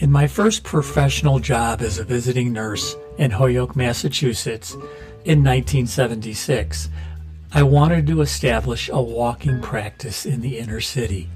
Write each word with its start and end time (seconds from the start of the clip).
In 0.00 0.12
my 0.12 0.28
first 0.28 0.62
professional 0.62 1.40
job 1.40 1.82
as 1.82 1.98
a 1.98 2.04
visiting 2.04 2.52
nurse 2.52 2.94
in 3.16 3.32
Holyoke, 3.32 3.74
Massachusetts 3.74 4.74
in 5.24 5.42
1976, 5.42 6.88
I 7.52 7.64
wanted 7.64 8.06
to 8.06 8.20
establish 8.20 8.88
a 8.88 9.02
walking 9.02 9.60
practice 9.60 10.24
in 10.24 10.40
the 10.40 10.56
inner 10.56 10.80
city. 10.80 11.28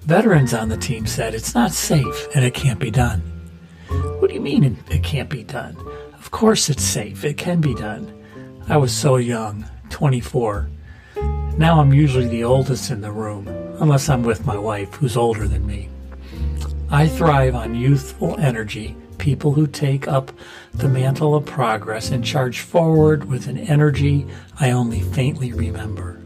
Veterans 0.00 0.54
on 0.54 0.70
the 0.70 0.78
team 0.78 1.06
said 1.06 1.34
it's 1.34 1.54
not 1.54 1.72
safe 1.72 2.28
and 2.34 2.42
it 2.42 2.54
can't 2.54 2.78
be 2.78 2.90
done. 2.90 3.20
What 4.18 4.28
do 4.28 4.34
you 4.34 4.40
mean 4.40 4.78
it 4.88 5.02
can't 5.02 5.28
be 5.28 5.44
done? 5.44 5.76
Of 6.14 6.30
course 6.30 6.70
it's 6.70 6.82
safe. 6.82 7.22
It 7.22 7.36
can 7.36 7.60
be 7.60 7.74
done. 7.74 8.10
I 8.66 8.78
was 8.78 8.96
so 8.96 9.16
young, 9.16 9.66
24. 9.90 10.70
Now 11.58 11.80
I'm 11.80 11.92
usually 11.92 12.28
the 12.28 12.44
oldest 12.44 12.90
in 12.90 13.02
the 13.02 13.12
room, 13.12 13.46
unless 13.78 14.08
I'm 14.08 14.22
with 14.22 14.46
my 14.46 14.56
wife, 14.56 14.94
who's 14.94 15.18
older 15.18 15.46
than 15.46 15.66
me. 15.66 15.90
I 16.90 17.06
thrive 17.06 17.54
on 17.54 17.74
youthful 17.74 18.38
energy, 18.38 18.96
people 19.18 19.52
who 19.52 19.66
take 19.66 20.08
up 20.08 20.32
the 20.72 20.88
mantle 20.88 21.34
of 21.34 21.44
progress 21.44 22.10
and 22.10 22.24
charge 22.24 22.60
forward 22.60 23.24
with 23.24 23.46
an 23.46 23.58
energy 23.58 24.26
I 24.58 24.70
only 24.70 25.00
faintly 25.00 25.52
remember. 25.52 26.18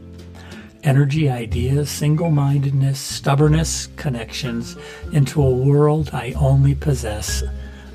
Energy, 0.85 1.29
ideas, 1.29 1.91
single 1.91 2.31
mindedness, 2.31 3.01
stubbornness, 3.01 3.89
connections 3.97 4.77
into 5.13 5.43
a 5.43 5.51
world 5.51 6.11
I 6.13 6.33
only 6.33 6.77
possess 6.77 7.43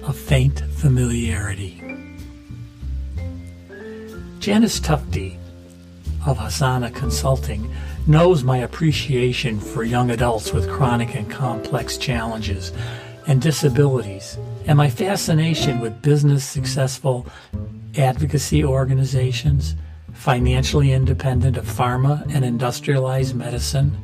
a 0.04 0.12
faint 0.12 0.60
familiarity. 0.76 1.82
Janice 4.40 4.82
Tufte 4.82 5.38
of 6.26 6.38
Hassanah 6.38 6.94
Consulting 6.94 7.74
knows 8.08 8.44
my 8.44 8.58
appreciation 8.58 9.60
for 9.60 9.84
young 9.84 10.12
adults 10.12 10.54
with 10.54 10.70
chronic 10.70 11.16
and 11.16 11.30
complex 11.30 11.98
challenges 11.98 12.72
and 13.28 13.42
disabilities, 13.42 14.38
and 14.66 14.78
my 14.78 14.90
fascination 14.90 15.80
with 15.80 16.02
business 16.02 16.46
successful 16.46 17.28
advocacy 17.98 18.64
organizations, 18.64 19.76
financially 20.14 20.94
independent 20.94 21.58
of 21.58 21.66
pharma 21.66 22.24
and 22.34 22.46
industrialized 22.46 23.36
medicine. 23.36 23.98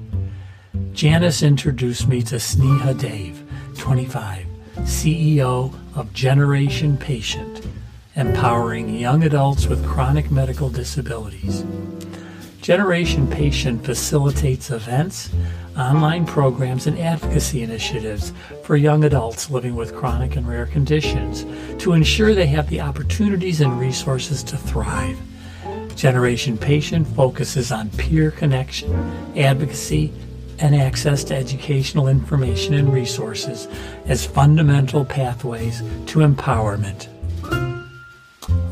Janice 0.91 1.41
introduced 1.41 2.07
me 2.07 2.21
to 2.23 2.35
Sneha 2.35 2.99
Dave, 2.99 3.41
25, 3.77 4.45
CEO 4.79 5.73
of 5.95 6.13
Generation 6.13 6.97
Patient, 6.97 7.65
empowering 8.15 8.89
young 8.89 9.23
adults 9.23 9.67
with 9.67 9.85
chronic 9.85 10.29
medical 10.29 10.69
disabilities. 10.69 11.63
Generation 12.63 13.27
Patient 13.27 13.83
facilitates 13.83 14.71
events, 14.71 15.29
online 15.77 16.25
programs, 16.25 16.87
and 16.87 16.97
advocacy 16.97 17.61
initiatives 17.61 18.31
for 18.63 18.77
young 18.77 19.03
adults 19.03 19.49
living 19.49 19.75
with 19.75 19.93
chronic 19.93 20.37
and 20.37 20.47
rare 20.47 20.65
conditions 20.65 21.45
to 21.83 21.91
ensure 21.91 22.33
they 22.33 22.47
have 22.47 22.69
the 22.69 22.79
opportunities 22.79 23.59
and 23.59 23.77
resources 23.77 24.41
to 24.43 24.55
thrive. 24.55 25.19
Generation 25.97 26.57
Patient 26.57 27.05
focuses 27.05 27.69
on 27.69 27.89
peer 27.89 28.31
connection, 28.31 28.93
advocacy, 29.35 30.13
and 30.59 30.73
access 30.73 31.25
to 31.25 31.35
educational 31.35 32.07
information 32.07 32.75
and 32.75 32.93
resources 32.93 33.67
as 34.05 34.25
fundamental 34.25 35.03
pathways 35.03 35.79
to 36.05 36.19
empowerment. 36.19 37.09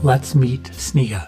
Let's 0.02 0.34
meet 0.34 0.64
Sneha. 0.64 1.28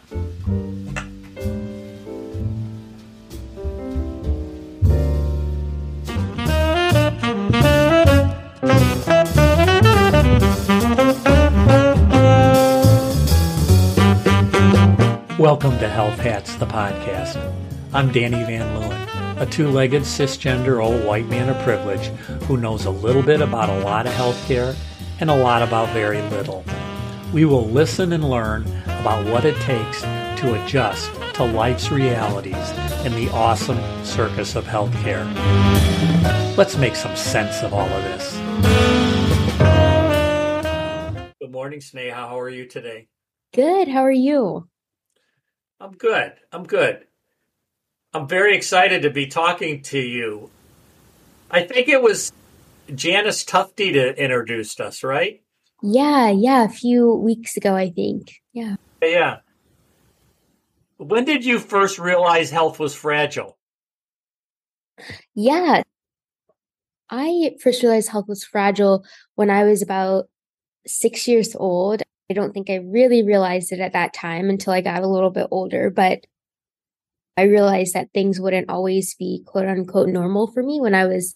Welcome 15.44 15.78
to 15.80 15.90
Health 15.90 16.20
Hats, 16.20 16.56
the 16.56 16.66
podcast. 16.66 17.36
I'm 17.92 18.14
Danny 18.14 18.46
Van 18.46 18.62
Leeuwen, 18.81 19.42
a 19.42 19.46
two 19.46 19.68
legged 19.68 20.04
cisgender 20.04 20.81
old 20.81 21.04
white 21.04 21.26
man 21.26 21.50
of 21.50 21.62
privilege 21.64 22.08
who 22.44 22.56
knows 22.56 22.86
a 22.86 22.90
little 22.90 23.22
bit 23.22 23.42
about 23.42 23.68
a 23.68 23.84
lot 23.84 24.08
of 24.08 24.14
healthcare 24.14 24.74
and 25.20 25.30
a 25.30 25.36
lot 25.36 25.62
about 25.62 25.90
very 25.90 26.22
little. 26.30 26.64
We 27.34 27.44
will 27.44 27.68
listen 27.68 28.14
and 28.14 28.24
learn 28.24 28.62
about 28.86 29.26
what 29.26 29.44
it 29.44 29.58
takes 29.58 30.03
to 30.03 30.64
adjust 30.64 31.12
to 31.34 31.44
life's 31.44 31.92
realities 31.92 32.70
in 33.06 33.12
the 33.12 33.30
awesome 33.34 33.82
circus 34.06 34.56
of 34.56 34.64
healthcare. 34.64 35.26
Let's 36.56 36.78
make 36.78 36.96
some 36.96 37.18
sense 37.18 37.64
of 37.64 37.74
all 37.74 37.90
of 37.90 38.03
this. 38.06 38.32
Good 41.42 41.52
morning, 41.52 41.82
Sneha. 41.82 42.14
How 42.14 42.40
are 42.40 42.48
you 42.48 42.66
today? 42.66 43.09
Good. 43.52 43.90
How 43.90 44.06
are 44.06 44.09
you? 44.09 44.70
I'm 45.84 45.92
good. 45.92 46.32
I'm 46.54 46.64
good. 46.64 47.06
I'm 48.14 48.26
very 48.26 48.56
excited 48.56 49.02
to 49.02 49.10
be 49.10 49.28
talking 49.28 49.82
to 49.82 50.00
you. 50.00 50.50
I 51.52 51.64
think 51.64 51.90
it 51.90 52.02
was 52.02 52.32
Janice 52.96 53.44
Tufte 53.44 53.94
that 53.96 54.18
introduced 54.18 54.80
us, 54.80 55.04
right? 55.04 55.42
Yeah, 55.82 56.30
yeah, 56.30 56.64
a 56.64 56.70
few 56.70 57.14
weeks 57.14 57.58
ago, 57.58 57.76
I 57.76 57.90
think. 57.90 58.32
Yeah. 58.54 58.78
Yeah. 59.02 59.40
When 60.96 61.26
did 61.26 61.44
you 61.44 61.60
first 61.60 62.00
realize 62.00 62.50
health 62.50 62.80
was 62.80 62.96
fragile? 62.96 63.58
Yeah. 65.36 65.84
I 67.10 67.58
first 67.62 67.84
realized 67.84 68.08
health 68.08 68.30
was 68.30 68.46
fragile 68.46 69.04
when 69.36 69.50
I 69.50 69.66
was 69.66 69.82
about 69.82 70.30
six 70.88 71.28
years 71.28 71.58
old. 71.58 72.04
I 72.34 72.36
don't 72.36 72.52
think 72.52 72.72
I 72.72 72.78
really 72.78 73.22
realized 73.22 73.72
it 73.72 73.80
at 73.80 73.94
that 73.94 74.12
time 74.12 74.50
until 74.50 74.74
I 74.74 74.82
got 74.82 75.04
a 75.04 75.08
little 75.08 75.30
bit 75.30 75.46
older, 75.52 75.92
but 75.92 76.26
I 77.38 77.44
realized 77.44 77.94
that 77.94 78.10
things 78.12 78.40
wouldn't 78.40 78.72
always 78.72 79.14
be 79.14 79.44
quote 79.46 79.68
unquote 79.68 80.10
normal 80.10 80.48
for 80.48 80.64
me 80.64 80.82
when 80.82 80.96
I 80.96 81.06
was 81.06 81.36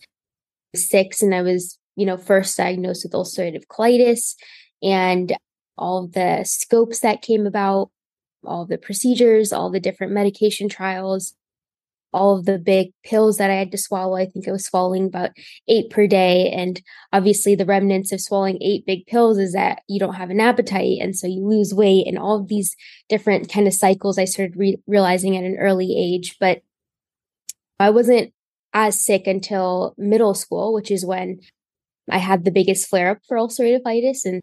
six 0.75 1.21
and 1.21 1.35
I 1.35 1.43
was, 1.43 1.77
you 1.95 2.07
know, 2.07 2.17
first 2.17 2.57
diagnosed 2.57 3.05
with 3.05 3.13
ulcerative 3.13 3.67
colitis 3.67 4.33
and 4.81 5.37
all 5.77 6.07
the 6.07 6.43
scopes 6.45 7.01
that 7.01 7.21
came 7.21 7.45
about, 7.45 7.91
all 8.43 8.65
the 8.65 8.79
procedures, 8.79 9.53
all 9.53 9.69
the 9.69 9.79
different 9.79 10.13
medication 10.13 10.67
trials 10.67 11.35
all 12.13 12.37
of 12.37 12.45
the 12.45 12.57
big 12.57 12.91
pills 13.03 13.37
that 13.37 13.49
I 13.49 13.55
had 13.55 13.71
to 13.71 13.77
swallow. 13.77 14.15
I 14.15 14.25
think 14.25 14.47
I 14.47 14.51
was 14.51 14.65
swallowing 14.65 15.05
about 15.05 15.31
eight 15.67 15.89
per 15.89 16.07
day. 16.07 16.51
And 16.51 16.81
obviously, 17.11 17.55
the 17.55 17.65
remnants 17.65 18.11
of 18.11 18.21
swallowing 18.21 18.57
eight 18.61 18.85
big 18.85 19.05
pills 19.07 19.37
is 19.37 19.53
that 19.53 19.81
you 19.87 19.99
don't 19.99 20.15
have 20.15 20.29
an 20.29 20.39
appetite. 20.39 20.99
And 21.01 21.15
so 21.15 21.27
you 21.27 21.45
lose 21.45 21.73
weight 21.73 22.07
and 22.07 22.17
all 22.17 22.39
of 22.39 22.47
these 22.47 22.75
different 23.09 23.51
kind 23.51 23.67
of 23.67 23.73
cycles 23.73 24.17
I 24.17 24.25
started 24.25 24.55
re- 24.57 24.81
realizing 24.87 25.35
at 25.37 25.43
an 25.43 25.57
early 25.57 25.95
age. 25.97 26.37
But 26.39 26.61
I 27.79 27.89
wasn't 27.89 28.33
as 28.73 29.03
sick 29.03 29.27
until 29.27 29.93
middle 29.97 30.33
school, 30.33 30.73
which 30.73 30.91
is 30.91 31.05
when 31.05 31.39
I 32.09 32.17
had 32.17 32.45
the 32.45 32.51
biggest 32.51 32.87
flare 32.87 33.11
up 33.11 33.19
for 33.27 33.37
ulcerative 33.37 33.83
colitis. 33.83 34.25
And 34.25 34.41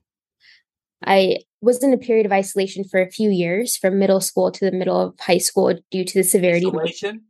I 1.05 1.39
was 1.61 1.83
in 1.83 1.93
a 1.93 1.99
period 1.99 2.27
of 2.27 2.33
isolation 2.33 2.85
for 2.85 3.01
a 3.01 3.11
few 3.11 3.31
years 3.31 3.77
from 3.77 3.99
middle 3.99 4.21
school 4.21 4.51
to 4.53 4.65
the 4.65 4.77
middle 4.77 5.01
of 5.01 5.15
high 5.19 5.39
school 5.39 5.75
due 5.91 6.05
to 6.05 6.19
the 6.19 6.25
severity. 6.25 6.67
Isolation? 6.67 7.23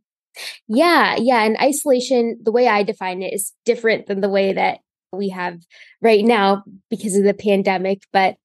Yeah, 0.67 1.15
yeah. 1.17 1.43
And 1.43 1.57
isolation, 1.61 2.39
the 2.43 2.51
way 2.51 2.67
I 2.67 2.83
define 2.83 3.21
it 3.21 3.33
is 3.33 3.53
different 3.65 4.07
than 4.07 4.21
the 4.21 4.29
way 4.29 4.53
that 4.53 4.79
we 5.11 5.29
have 5.29 5.59
right 6.01 6.23
now 6.25 6.63
because 6.89 7.15
of 7.15 7.23
the 7.23 7.33
pandemic. 7.33 8.01
But 8.11 8.35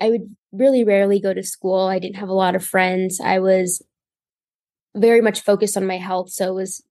I 0.00 0.10
would 0.10 0.34
really 0.52 0.84
rarely 0.84 1.20
go 1.20 1.32
to 1.34 1.42
school. 1.42 1.86
I 1.86 1.98
didn't 1.98 2.16
have 2.16 2.28
a 2.28 2.32
lot 2.34 2.54
of 2.54 2.64
friends. 2.64 3.20
I 3.20 3.38
was 3.38 3.82
very 4.96 5.20
much 5.20 5.40
focused 5.40 5.76
on 5.76 5.86
my 5.86 5.96
health. 5.98 6.30
So 6.30 6.50
it 6.50 6.54
was 6.54 6.82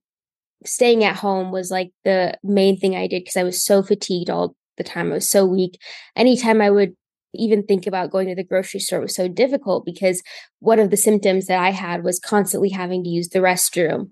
staying 0.66 1.04
at 1.04 1.16
home 1.16 1.52
was 1.52 1.70
like 1.70 1.92
the 2.04 2.38
main 2.44 2.78
thing 2.78 2.96
I 2.96 3.06
did 3.08 3.22
because 3.22 3.36
I 3.38 3.44
was 3.44 3.64
so 3.64 3.82
fatigued 3.82 4.30
all 4.30 4.56
the 4.78 4.84
time. 4.84 5.10
I 5.12 5.16
was 5.16 5.28
so 5.28 5.46
weak. 5.46 5.80
Anytime 6.16 6.60
I 6.60 6.70
would 6.70 6.94
even 7.34 7.62
think 7.62 7.86
about 7.86 8.10
going 8.10 8.28
to 8.28 8.34
the 8.34 8.44
grocery 8.44 8.80
store 8.80 9.00
was 9.00 9.14
so 9.14 9.28
difficult 9.28 9.84
because 9.84 10.22
one 10.58 10.78
of 10.78 10.90
the 10.90 10.96
symptoms 10.96 11.46
that 11.46 11.58
I 11.58 11.70
had 11.70 12.02
was 12.02 12.18
constantly 12.18 12.70
having 12.70 13.04
to 13.04 13.10
use 13.10 13.28
the 13.28 13.38
restroom 13.38 14.10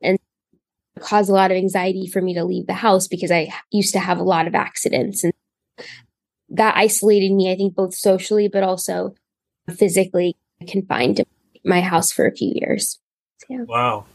and 0.00 0.18
caused 1.00 1.30
a 1.30 1.34
lot 1.34 1.50
of 1.50 1.56
anxiety 1.56 2.06
for 2.06 2.22
me 2.22 2.34
to 2.34 2.44
leave 2.44 2.66
the 2.66 2.74
house 2.74 3.08
because 3.08 3.30
I 3.30 3.52
used 3.70 3.92
to 3.94 3.98
have 3.98 4.18
a 4.18 4.24
lot 4.24 4.46
of 4.46 4.54
accidents 4.54 5.24
and 5.24 5.32
that 6.50 6.76
isolated 6.76 7.32
me, 7.32 7.52
I 7.52 7.56
think, 7.56 7.74
both 7.74 7.94
socially 7.94 8.48
but 8.48 8.62
also 8.62 9.14
physically 9.70 10.36
confined 10.66 11.16
to 11.16 11.26
my 11.64 11.80
house 11.80 12.10
for 12.10 12.26
a 12.26 12.34
few 12.34 12.52
years. 12.54 12.98
Yeah. 13.48 13.64
Wow. 13.64 14.06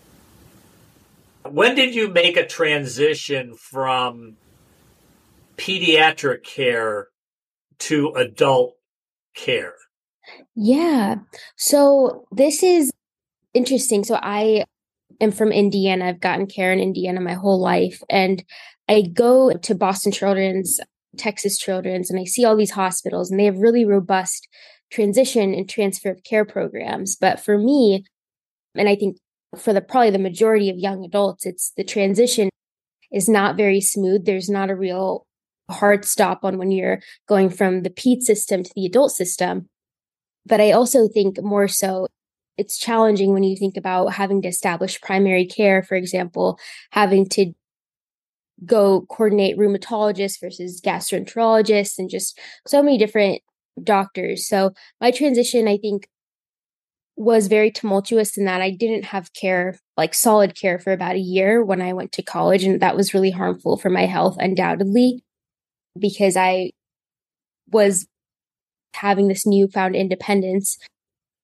When 1.49 1.75
did 1.75 1.93
you 1.93 2.07
make 2.09 2.37
a 2.37 2.45
transition 2.45 3.55
from 3.55 4.37
pediatric 5.57 6.43
care 6.43 7.09
to 7.79 8.13
adult 8.15 8.75
care? 9.35 9.73
Yeah. 10.55 11.15
So 11.57 12.25
this 12.31 12.63
is 12.63 12.91
interesting. 13.53 14.03
So 14.03 14.19
I 14.21 14.65
am 15.19 15.31
from 15.31 15.51
Indiana. 15.51 16.05
I've 16.05 16.21
gotten 16.21 16.47
care 16.47 16.71
in 16.71 16.79
Indiana 16.79 17.21
my 17.21 17.33
whole 17.33 17.61
life. 17.61 18.01
And 18.09 18.43
I 18.87 19.01
go 19.01 19.53
to 19.53 19.75
Boston 19.75 20.11
Children's, 20.11 20.79
Texas 21.17 21.57
Children's, 21.57 22.09
and 22.09 22.19
I 22.19 22.25
see 22.25 22.45
all 22.45 22.55
these 22.55 22.71
hospitals 22.71 23.29
and 23.29 23.39
they 23.39 23.45
have 23.45 23.57
really 23.57 23.85
robust 23.85 24.47
transition 24.91 25.53
and 25.53 25.69
transfer 25.69 26.11
of 26.11 26.23
care 26.23 26.45
programs. 26.45 27.15
But 27.15 27.39
for 27.39 27.57
me, 27.57 28.05
and 28.75 28.89
I 28.89 28.95
think 28.95 29.17
for 29.57 29.73
the 29.73 29.81
probably 29.81 30.11
the 30.11 30.19
majority 30.19 30.69
of 30.69 30.77
young 30.77 31.03
adults, 31.03 31.45
it's 31.45 31.71
the 31.77 31.83
transition 31.83 32.49
is 33.11 33.29
not 33.29 33.55
very 33.55 33.81
smooth. 33.81 34.25
There's 34.25 34.49
not 34.49 34.69
a 34.69 34.75
real 34.75 35.25
hard 35.69 36.05
stop 36.05 36.43
on 36.43 36.57
when 36.57 36.71
you're 36.71 37.01
going 37.27 37.49
from 37.49 37.83
the 37.83 37.89
ped 37.89 38.23
system 38.23 38.63
to 38.63 38.71
the 38.75 38.85
adult 38.85 39.11
system. 39.11 39.69
But 40.45 40.59
I 40.59 40.71
also 40.71 41.07
think 41.07 41.41
more 41.41 41.67
so 41.67 42.07
it's 42.57 42.77
challenging 42.77 43.33
when 43.33 43.43
you 43.43 43.55
think 43.55 43.77
about 43.77 44.07
having 44.13 44.41
to 44.41 44.47
establish 44.47 45.01
primary 45.01 45.45
care, 45.45 45.81
for 45.81 45.95
example, 45.95 46.59
having 46.91 47.27
to 47.29 47.53
go 48.65 49.01
coordinate 49.09 49.57
rheumatologists 49.57 50.39
versus 50.39 50.79
gastroenterologists 50.79 51.97
and 51.97 52.09
just 52.09 52.39
so 52.67 52.83
many 52.83 52.97
different 52.97 53.41
doctors. 53.83 54.47
So 54.47 54.73
my 55.01 55.11
transition, 55.11 55.67
I 55.67 55.77
think, 55.77 56.07
was 57.15 57.47
very 57.47 57.71
tumultuous 57.71 58.37
in 58.37 58.45
that 58.45 58.61
I 58.61 58.71
didn't 58.71 59.05
have 59.05 59.33
care, 59.33 59.77
like 59.97 60.13
solid 60.13 60.55
care, 60.59 60.79
for 60.79 60.91
about 60.91 61.15
a 61.15 61.19
year 61.19 61.63
when 61.63 61.81
I 61.81 61.93
went 61.93 62.11
to 62.13 62.23
college. 62.23 62.63
And 62.63 62.81
that 62.81 62.95
was 62.95 63.13
really 63.13 63.31
harmful 63.31 63.77
for 63.77 63.89
my 63.89 64.05
health, 64.05 64.37
undoubtedly, 64.39 65.23
because 65.97 66.35
I 66.35 66.71
was 67.71 68.07
having 68.93 69.27
this 69.27 69.45
newfound 69.45 69.95
independence 69.95 70.77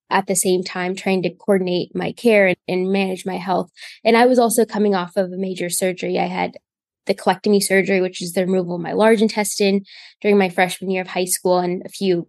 at 0.10 0.28
the 0.28 0.36
same 0.36 0.64
time 0.64 0.96
trying 0.96 1.22
to 1.24 1.30
coordinate 1.30 1.96
my 1.96 2.12
care 2.12 2.48
and, 2.48 2.58
and, 2.68 2.92
manage 2.92 3.26
my 3.26 3.38
health. 3.38 3.70
And 4.04 4.18
I 4.18 4.26
was 4.26 4.40
also 4.40 4.66
coming 4.66 4.96
off 4.96 5.16
of 5.16 5.32
a 5.32 5.38
major 5.38 5.70
surgery. 5.70 6.18
I 6.18 6.26
had 6.26 6.58
the 7.06 7.14
colectomy 7.14 7.62
surgery, 7.62 8.02
which 8.02 8.22
is 8.22 8.34
the 8.34 8.46
removal 8.46 8.76
of 8.76 8.82
my 8.82 8.94
large 8.94 9.22
intestine 9.22 9.84
during 10.22 10.38
my 10.38 10.50
freshman 10.50 10.92
year 10.92 11.02
of 11.02 11.10
high 11.10 11.26
school, 11.26 11.60
and 11.60 11.84
a 11.86 11.90
few 11.90 12.28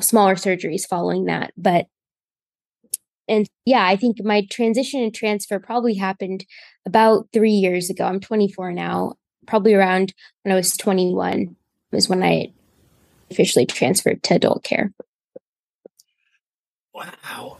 smaller 0.00 0.34
surgeries 0.34 0.86
following 0.88 1.26
that. 1.26 1.52
But 1.56 1.86
and 3.28 3.48
yeah, 3.64 3.86
I 3.86 3.96
think 3.96 4.16
my 4.22 4.46
transition 4.50 5.02
and 5.02 5.14
transfer 5.14 5.58
probably 5.58 5.94
happened 5.94 6.44
about 6.84 7.28
three 7.32 7.52
years 7.52 7.88
ago. 7.88 8.04
I'm 8.04 8.20
24 8.20 8.72
now. 8.72 9.14
Probably 9.46 9.74
around 9.74 10.14
when 10.42 10.52
I 10.52 10.56
was 10.56 10.76
21 10.76 11.56
was 11.90 12.08
when 12.08 12.22
I 12.22 12.52
officially 13.30 13.66
transferred 13.66 14.22
to 14.24 14.34
adult 14.34 14.62
care. 14.62 14.92
Wow. 16.94 17.58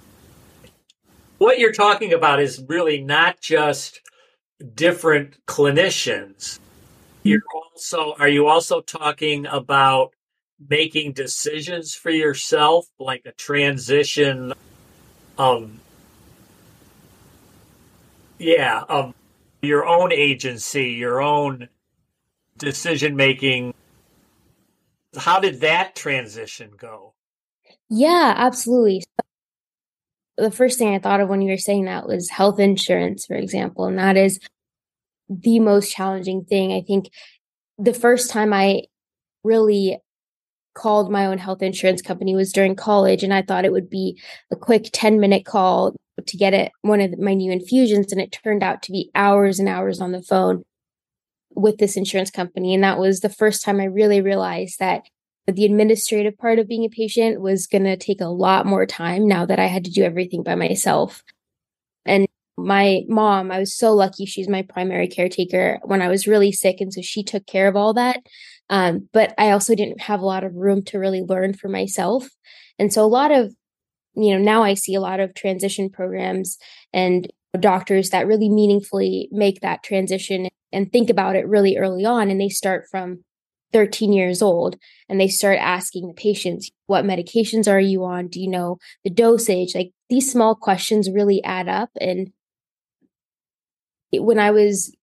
What 1.39 1.59
you're 1.59 1.73
talking 1.73 2.13
about 2.13 2.41
is 2.41 2.63
really 2.69 3.03
not 3.03 3.41
just 3.41 4.01
different 4.75 5.45
clinicians. 5.47 6.61
You're 7.23 7.43
also 7.55 8.15
are 8.19 8.29
you 8.29 8.47
also 8.47 8.81
talking 8.81 9.47
about 9.47 10.13
making 10.69 11.13
decisions 11.13 11.95
for 11.95 12.11
yourself 12.11 12.87
like 12.99 13.23
a 13.27 13.33
transition 13.33 14.53
of 15.39 15.71
yeah, 18.39 18.83
of 18.89 19.15
your 19.63 19.87
own 19.87 20.13
agency, 20.13 20.91
your 20.91 21.23
own 21.23 21.69
decision 22.59 23.17
making. 23.17 23.73
How 25.17 25.39
did 25.39 25.61
that 25.61 25.95
transition 25.95 26.73
go? 26.77 27.15
Yeah, 27.89 28.35
absolutely. 28.37 29.05
The 30.37 30.51
first 30.51 30.79
thing 30.79 30.95
I 30.95 30.99
thought 30.99 31.21
of 31.21 31.29
when 31.29 31.43
you 31.43 31.51
were 31.51 31.59
saying 31.59 31.85
that 31.85 32.09
was 32.09 32.29
health 32.29 32.59
insurance, 32.59 33.27
for 33.27 33.35
example, 33.35 33.85
and 33.85 33.99
that 33.99 34.17
is 34.17 34.41
the 35.29 35.61
most 35.61 35.93
challenging 35.93 36.45
thing. 36.45 36.73
I 36.73 36.81
think 36.81 37.11
the 37.79 37.95
first 37.95 38.31
time 38.31 38.53
I 38.53 38.83
really 39.45 39.99
called 40.75 41.13
my 41.13 41.27
own 41.27 41.39
health 41.39 41.63
insurance 41.63 42.03
company 42.03 42.35
was 42.35 42.53
during 42.53 42.75
college 42.75 43.23
and 43.23 43.33
I 43.33 43.43
thought 43.43 43.67
it 43.67 43.73
would 43.73 43.91
be 43.91 44.19
a 44.51 44.57
quick 44.57 44.89
10 44.91 45.21
minute 45.21 45.45
call 45.45 45.95
to 46.27 46.37
get 46.37 46.55
it 46.55 46.73
one 46.83 47.01
of 47.01 47.19
my 47.19 47.35
new 47.35 47.51
infusions 47.51 48.13
and 48.13 48.21
it 48.21 48.33
turned 48.33 48.63
out 48.63 48.83
to 48.83 48.93
be 48.93 49.11
hours 49.15 49.59
and 49.59 49.69
hours 49.69 50.01
on 50.01 50.13
the 50.13 50.23
phone 50.23 50.65
with 51.55 51.79
this 51.79 51.97
insurance 51.97 52.31
company 52.31 52.75
and 52.75 52.85
that 52.85 52.99
was 52.99 53.21
the 53.21 53.29
first 53.29 53.65
time 53.65 53.81
I 53.81 53.85
really 53.85 54.21
realized 54.21 54.79
that 54.79 55.03
the 55.47 55.65
administrative 55.65 56.39
part 56.39 56.59
of 56.59 56.69
being 56.69 56.85
a 56.85 56.89
patient 56.89 57.41
was 57.41 57.67
going 57.67 57.85
to 57.85 57.97
take 57.97 58.21
a 58.21 58.27
lot 58.27 58.67
more 58.67 58.87
time 58.87 59.27
now 59.27 59.45
that 59.45 59.59
I 59.59 59.67
had 59.67 59.85
to 59.85 59.91
do 59.91 60.05
everything 60.05 60.43
by 60.43 60.55
myself. 60.55 61.25
And 62.07 62.29
my 62.57 63.03
mom, 63.09 63.51
I 63.51 63.59
was 63.59 63.77
so 63.77 63.93
lucky. 63.93 64.25
She's 64.25 64.49
my 64.49 64.63
primary 64.63 65.09
caretaker 65.09 65.81
when 65.83 66.01
I 66.01 66.09
was 66.09 66.29
really 66.29 66.53
sick. 66.53 66.81
And 66.81 66.93
so 66.93 67.03
she 67.03 67.25
took 67.25 67.47
care 67.47 67.67
of 67.67 67.77
all 67.77 67.95
that. 67.95 68.21
Um, 68.71 69.09
but 69.13 69.35
I 69.37 69.51
also 69.51 69.75
didn't 69.75 70.01
have 70.03 70.21
a 70.21 70.27
lot 70.27 70.45
of 70.45 70.55
room 70.55 70.83
to 70.85 70.99
really 70.99 71.23
learn 71.23 71.55
for 71.55 71.69
myself. 71.69 72.29
And 72.79 72.93
so 72.93 73.05
a 73.05 73.07
lot 73.07 73.33
of, 73.33 73.53
you 74.15 74.35
know, 74.35 74.43
now 74.43 74.63
I 74.63 74.75
see 74.75 74.95
a 74.95 75.01
lot 75.01 75.21
of 75.21 75.35
transition 75.35 75.91
programs 75.91 76.59
and 76.93 77.31
doctors 77.59 78.11
that 78.11 78.27
really 78.27 78.49
meaningfully 78.49 79.29
make 79.31 79.61
that 79.61 79.83
transition 79.83 80.49
and 80.73 80.91
think 80.91 81.11
about 81.11 81.37
it 81.37 81.47
really 81.47 81.77
early 81.77 82.05
on. 82.05 82.31
And 82.31 82.41
they 82.41 82.49
start 82.49 82.87
from 82.91 83.25
13 83.73 84.13
years 84.13 84.43
old 84.43 84.77
and 85.09 85.21
they 85.21 85.29
start 85.29 85.59
asking 85.59 86.09
the 86.09 86.15
patients, 86.15 86.71
what 86.87 87.05
medications 87.05 87.71
are 87.71 87.81
you 87.81 88.05
on? 88.05 88.29
Do 88.29 88.41
you 88.41 88.49
know 88.49 88.79
the 89.05 89.11
dosage? 89.11 89.75
Like 89.75 89.93
these 90.09 90.31
small 90.31 90.55
questions 90.55 91.11
really 91.11 91.43
add 91.45 91.69
up. 91.69 91.91
And 92.01 92.33
it, 94.11 94.23
when 94.23 94.39
I 94.39 94.51
was 94.51 94.95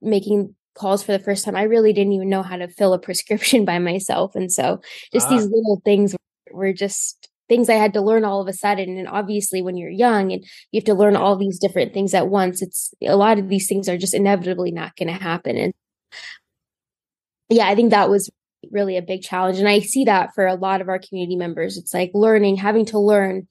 making 0.00 0.54
calls 0.74 1.02
for 1.02 1.12
the 1.12 1.18
first 1.18 1.44
time, 1.44 1.56
I 1.56 1.62
really 1.62 1.92
didn't 1.92 2.12
even 2.12 2.28
know 2.28 2.42
how 2.42 2.56
to 2.56 2.68
fill 2.68 2.92
a 2.92 2.98
prescription 3.00 3.64
by 3.64 3.78
myself. 3.78 4.34
And 4.34 4.50
so 4.50 4.80
just 5.12 5.28
ah. 5.28 5.30
these 5.30 5.44
little 5.44 5.80
things 5.84 6.16
were 6.50 6.72
just 6.72 7.28
things 7.48 7.68
I 7.68 7.74
had 7.74 7.92
to 7.94 8.00
learn 8.00 8.24
all 8.24 8.40
of 8.40 8.48
a 8.48 8.52
sudden. 8.52 8.96
And 8.98 9.08
obviously, 9.08 9.62
when 9.62 9.76
you're 9.76 9.90
young 9.90 10.32
and 10.32 10.44
you 10.72 10.78
have 10.78 10.84
to 10.84 10.94
learn 10.94 11.16
all 11.16 11.36
these 11.36 11.58
different 11.58 11.92
things 11.92 12.14
at 12.14 12.28
once, 12.28 12.62
it's 12.62 12.92
a 13.02 13.16
lot 13.16 13.38
of 13.38 13.48
these 13.48 13.68
things 13.68 13.88
are 13.88 13.98
just 13.98 14.14
inevitably 14.14 14.70
not 14.70 14.96
going 14.96 15.08
to 15.08 15.14
happen. 15.14 15.56
And 15.56 15.74
yeah, 17.48 17.66
I 17.66 17.74
think 17.74 17.90
that 17.90 18.10
was 18.10 18.30
really 18.70 18.96
a 18.96 19.02
big 19.02 19.22
challenge. 19.22 19.58
And 19.58 19.68
I 19.68 19.80
see 19.80 20.04
that 20.04 20.34
for 20.34 20.46
a 20.46 20.54
lot 20.54 20.80
of 20.80 20.88
our 20.88 20.98
community 20.98 21.36
members. 21.36 21.76
It's 21.76 21.92
like 21.92 22.10
learning, 22.14 22.56
having 22.56 22.86
to 22.86 22.98
learn 22.98 23.46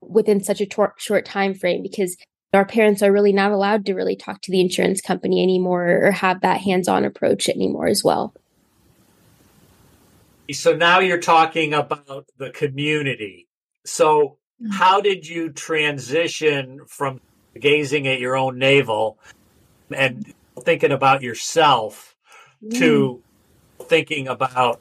within 0.00 0.42
such 0.42 0.60
a 0.60 0.66
tor- 0.66 0.94
short 0.98 1.24
time 1.24 1.54
frame 1.54 1.82
because 1.82 2.16
our 2.52 2.66
parents 2.66 3.02
are 3.02 3.12
really 3.12 3.32
not 3.32 3.52
allowed 3.52 3.86
to 3.86 3.94
really 3.94 4.16
talk 4.16 4.40
to 4.42 4.50
the 4.50 4.60
insurance 4.60 5.00
company 5.00 5.42
anymore 5.42 6.00
or 6.04 6.10
have 6.10 6.40
that 6.42 6.60
hands-on 6.60 7.04
approach 7.04 7.48
anymore 7.48 7.86
as 7.86 8.02
well. 8.04 8.34
So 10.50 10.74
now 10.74 10.98
you're 10.98 11.20
talking 11.20 11.72
about 11.72 12.26
the 12.36 12.50
community. 12.50 13.48
So 13.84 14.38
mm-hmm. 14.60 14.72
how 14.72 15.00
did 15.00 15.26
you 15.26 15.50
transition 15.50 16.80
from 16.88 17.20
gazing 17.58 18.08
at 18.08 18.18
your 18.18 18.36
own 18.36 18.58
navel 18.58 19.18
and 19.94 20.34
thinking 20.60 20.92
about 20.92 21.22
yourself 21.22 22.14
to 22.70 23.22
mm. 23.80 23.86
thinking 23.88 24.28
about 24.28 24.80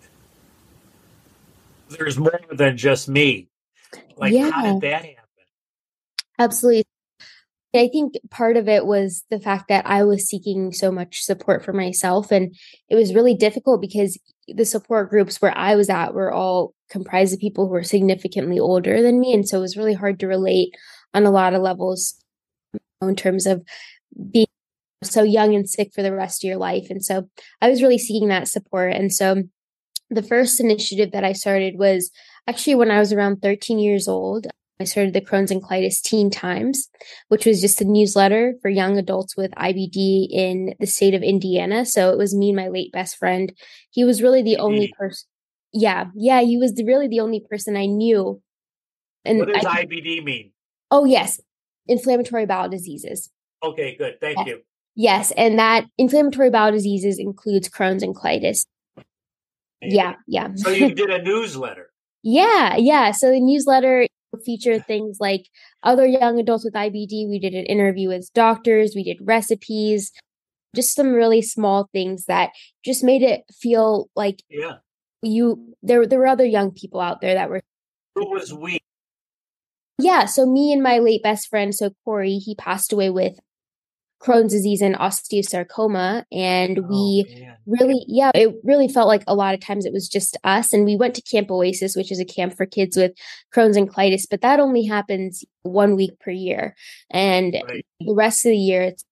there's 1.89 2.18
more 2.18 2.39
than 2.51 2.77
just 2.77 3.10
me. 3.10 3.50
Like, 4.15 4.34
yeah. 4.34 4.51
how 4.51 4.74
did 4.74 4.82
that 4.82 5.03
happen? 5.03 5.15
Absolutely. 6.39 6.86
I 7.74 7.88
think 7.88 8.15
part 8.30 8.58
of 8.58 8.68
it 8.68 8.86
was 8.86 9.24
the 9.30 9.39
fact 9.39 9.70
that 9.70 9.86
I 9.86 10.03
was 10.03 10.27
seeking 10.27 10.74
so 10.74 10.91
much 10.91 11.22
support 11.22 11.63
for 11.63 11.72
myself. 11.72 12.32
And 12.32 12.56
it 12.89 12.96
was 12.96 13.15
really 13.15 13.34
difficult 13.34 13.82
because 13.82 14.20
the 14.55 14.65
support 14.65 15.10
groups 15.10 15.41
where 15.41 15.55
I 15.58 15.75
was 15.75 15.89
at 15.89 16.13
were 16.13 16.31
all 16.31 16.74
comprised 16.89 17.34
of 17.34 17.39
people 17.39 17.67
who 17.67 17.74
were 17.74 17.84
significantly 17.84 18.60
older 18.60 19.01
than 19.01 19.20
me. 19.20 19.34
And 19.34 19.48
so 19.48 19.58
it 19.58 19.62
was 19.62 19.77
really 19.77 19.93
hard 19.93 20.20
to 20.20 20.27
relate 20.27 20.75
on 21.13 21.25
a 21.25 21.31
lot 21.31 21.53
of 21.53 21.62
levels 21.62 22.15
in 23.01 23.15
terms 23.15 23.46
of 23.46 23.63
being 24.31 24.48
so 25.03 25.24
young 25.24 25.55
and 25.55 25.70
sick 25.70 25.91
for 25.93 26.03
the 26.03 26.13
rest 26.13 26.43
of 26.43 26.48
your 26.48 26.58
life. 26.58 26.88
And 26.89 27.03
so 27.03 27.29
I 27.62 27.70
was 27.70 27.81
really 27.81 27.98
seeking 27.98 28.27
that 28.29 28.48
support. 28.48 28.93
And 28.93 29.12
so 29.12 29.43
the 30.10 30.24
first 30.24 30.60
initiative 30.60 31.12
that 31.12 31.24
I 31.24 31.34
started 31.34 31.77
was 31.77 32.12
actually 32.48 32.75
when 32.75 32.91
I 32.91 33.00
was 33.00 33.13
around 33.13 33.41
13 33.41 33.79
years 33.79 34.08
old. 34.08 34.48
I 34.81 34.85
started 34.85 35.13
the 35.13 35.21
Crohn's 35.21 35.51
and 35.51 35.61
Colitis 35.63 36.01
Teen 36.01 36.29
Times, 36.29 36.89
which 37.27 37.45
was 37.45 37.61
just 37.61 37.81
a 37.81 37.85
newsletter 37.85 38.55
for 38.61 38.69
young 38.69 38.97
adults 38.97 39.38
with 39.38 39.51
IBD 39.51 40.27
in 40.29 40.73
the 40.79 40.88
state 40.88 41.13
of 41.13 41.23
Indiana. 41.23 41.85
So 41.85 42.11
it 42.11 42.17
was 42.17 42.35
me 42.35 42.50
and 42.50 42.57
my 42.57 42.67
late 42.67 42.91
best 42.91 43.17
friend. 43.17 43.53
He 43.91 44.03
was 44.03 44.21
really 44.21 44.41
the 44.41 44.57
only 44.57 44.88
mm-hmm. 44.88 45.03
person. 45.03 45.27
Yeah, 45.73 46.05
yeah, 46.15 46.41
he 46.41 46.57
was 46.57 46.73
the, 46.73 46.83
really 46.83 47.07
the 47.07 47.21
only 47.21 47.39
person 47.39 47.77
I 47.77 47.85
knew. 47.85 48.41
And 49.23 49.39
what 49.39 49.53
does 49.53 49.65
I, 49.65 49.85
IBD 49.85 50.23
mean? 50.23 50.51
Oh 50.89 51.05
yes, 51.05 51.39
inflammatory 51.88 52.45
bowel 52.45 52.67
diseases. 52.67 53.29
Okay, 53.63 53.95
good. 53.95 54.19
Thank 54.19 54.39
yeah. 54.39 54.45
you. 54.45 54.61
Yes, 54.95 55.31
and 55.38 55.59
that 55.59 55.85
inflammatory 55.97 56.50
bowel 56.50 56.71
diseases 56.71 57.19
includes 57.19 57.69
Crohn's 57.69 58.03
and 58.03 58.15
colitis. 58.15 58.65
Yeah, 59.81 60.15
yeah. 60.27 60.50
So 60.55 60.69
you 60.69 60.93
did 60.93 61.09
a 61.09 61.21
newsletter. 61.21 61.91
yeah, 62.23 62.75
yeah. 62.75 63.11
So 63.11 63.31
the 63.31 63.39
newsletter 63.39 64.07
featured 64.45 64.85
things 64.85 65.17
like 65.19 65.47
other 65.83 66.05
young 66.05 66.39
adults 66.39 66.63
with 66.63 66.73
IBD. 66.73 67.29
We 67.29 67.39
did 67.39 67.53
an 67.53 67.65
interview 67.65 68.09
with 68.09 68.31
doctors. 68.33 68.93
We 68.95 69.03
did 69.03 69.17
recipes. 69.21 70.11
just 70.75 70.95
some 70.95 71.13
really 71.13 71.41
small 71.41 71.89
things 71.91 72.25
that 72.25 72.51
just 72.83 73.03
made 73.03 73.21
it 73.21 73.43
feel 73.51 74.09
like 74.15 74.41
yeah 74.50 74.77
you 75.21 75.75
there 75.83 76.07
there 76.07 76.19
were 76.19 76.27
other 76.27 76.45
young 76.45 76.71
people 76.71 77.00
out 77.00 77.21
there 77.21 77.33
that 77.33 77.50
were 77.50 77.61
who 78.15 78.29
was 78.29 78.53
we 78.53 78.79
yeah 80.00 80.25
so 80.25 80.45
me 80.45 80.71
and 80.73 80.81
my 80.81 81.00
late 81.00 81.21
best 81.21 81.50
friend 81.50 81.75
so 81.75 81.91
corey 82.05 82.38
he 82.38 82.55
passed 82.55 82.91
away 82.91 83.09
with 83.09 83.38
Crohn's 84.22 84.54
disease 84.54 84.82
and 84.82 84.96
osteosarcoma. 84.96 86.25
And 86.32 86.80
oh, 86.80 86.84
we 86.84 87.48
really, 87.66 88.04
yeah, 88.08 88.32
it 88.36 88.56
really 88.63 88.88
felt 88.88 89.08
like 89.08 89.24
a 89.28 89.36
lot 89.36 89.54
of 89.54 89.60
times 89.60 89.86
it 89.86 89.94
was 89.94 90.08
just 90.08 90.38
us. 90.44 90.74
And 90.74 90.86
we 90.86 90.96
went 90.96 91.16
to 91.16 91.22
Camp 91.22 91.50
Oasis, 91.50 91.96
which 91.96 92.12
is 92.12 92.20
a 92.20 92.25
camp 92.25 92.56
for 92.56 92.66
kids 92.66 92.96
with 92.96 93.13
Crohn's 93.54 93.78
and 93.78 93.90
colitis, 93.90 94.28
but 94.30 94.42
that 94.42 94.60
only 94.60 94.86
happens 94.86 95.44
one 95.63 95.96
week 95.96 96.20
per 96.20 96.32
year. 96.32 96.75
And 97.10 97.56
right. 97.68 97.86
the 98.00 98.13
rest 98.13 98.46
of 98.46 98.51
the 98.51 98.58
year, 98.58 98.84
it's 98.84 99.04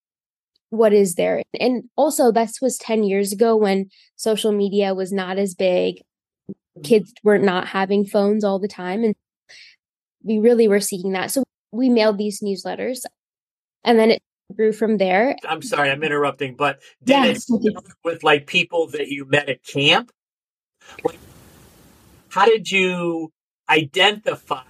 what 0.70 0.94
is 0.94 1.16
there? 1.16 1.42
And 1.60 1.86
also, 1.96 2.32
that 2.32 2.52
was 2.62 2.78
10 2.78 3.04
years 3.04 3.34
ago 3.34 3.56
when 3.56 3.90
social 4.16 4.52
media 4.52 4.94
was 4.94 5.12
not 5.12 5.40
as 5.40 5.56
big. 5.56 5.96
Mm-hmm. 6.50 6.82
Kids 6.84 7.12
were 7.24 7.40
not 7.40 7.68
having 7.68 8.06
phones 8.06 8.44
all 8.44 8.60
the 8.60 8.68
time. 8.68 9.04
And 9.04 9.16
we 10.24 10.38
really 10.38 10.68
were 10.68 10.80
seeking 10.80 11.14
that. 11.14 11.32
So 11.32 11.44
we 11.72 11.90
mailed 11.90 12.20
these 12.20 12.42
newsletters. 12.42 13.00
And 13.84 13.98
then 13.98 14.12
it 14.12 14.22
grew 14.56 14.72
from 14.72 14.98
there. 14.98 15.36
I'm 15.48 15.62
sorry, 15.62 15.92
I'm 15.92 16.04
interrupting, 16.04 16.56
but 16.56 16.80
did 17.04 17.14
yeah. 17.14 17.26
it 17.26 17.76
with 18.04 18.24
like 18.24 18.48
people 18.48 18.88
that 18.88 19.08
you 19.08 19.26
met 19.26 19.50
at 19.50 19.64
camp? 19.64 20.12
Like, 21.04 21.20
how 22.30 22.46
did 22.46 22.72
you 22.72 23.32
identify 23.70 24.64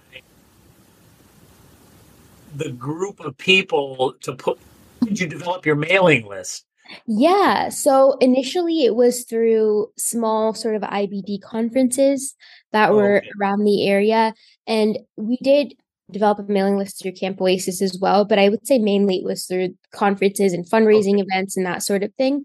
the 2.54 2.70
group 2.70 3.20
of 3.20 3.36
people 3.38 4.14
to 4.22 4.34
put? 4.34 4.58
Did 5.04 5.20
you 5.20 5.26
develop 5.26 5.64
your 5.64 5.76
mailing 5.76 6.26
list? 6.26 6.66
Yeah. 7.06 7.68
So 7.68 8.16
initially 8.20 8.84
it 8.84 8.94
was 8.94 9.24
through 9.24 9.88
small 9.96 10.54
sort 10.54 10.74
of 10.74 10.82
IBD 10.82 11.40
conferences 11.40 12.34
that 12.72 12.92
were 12.92 13.18
okay. 13.18 13.28
around 13.40 13.64
the 13.64 13.88
area. 13.88 14.34
And 14.66 14.98
we 15.16 15.38
did 15.42 15.74
develop 16.12 16.38
a 16.38 16.52
mailing 16.52 16.76
list 16.76 17.00
through 17.00 17.12
Camp 17.12 17.40
Oasis 17.40 17.80
as 17.82 17.98
well, 18.00 18.24
but 18.24 18.38
I 18.38 18.48
would 18.48 18.66
say 18.66 18.78
mainly 18.78 19.16
it 19.16 19.24
was 19.24 19.46
through 19.46 19.74
conferences 19.92 20.52
and 20.52 20.68
fundraising 20.68 21.14
okay. 21.14 21.26
events 21.28 21.56
and 21.56 21.66
that 21.66 21.82
sort 21.82 22.02
of 22.02 22.14
thing. 22.14 22.44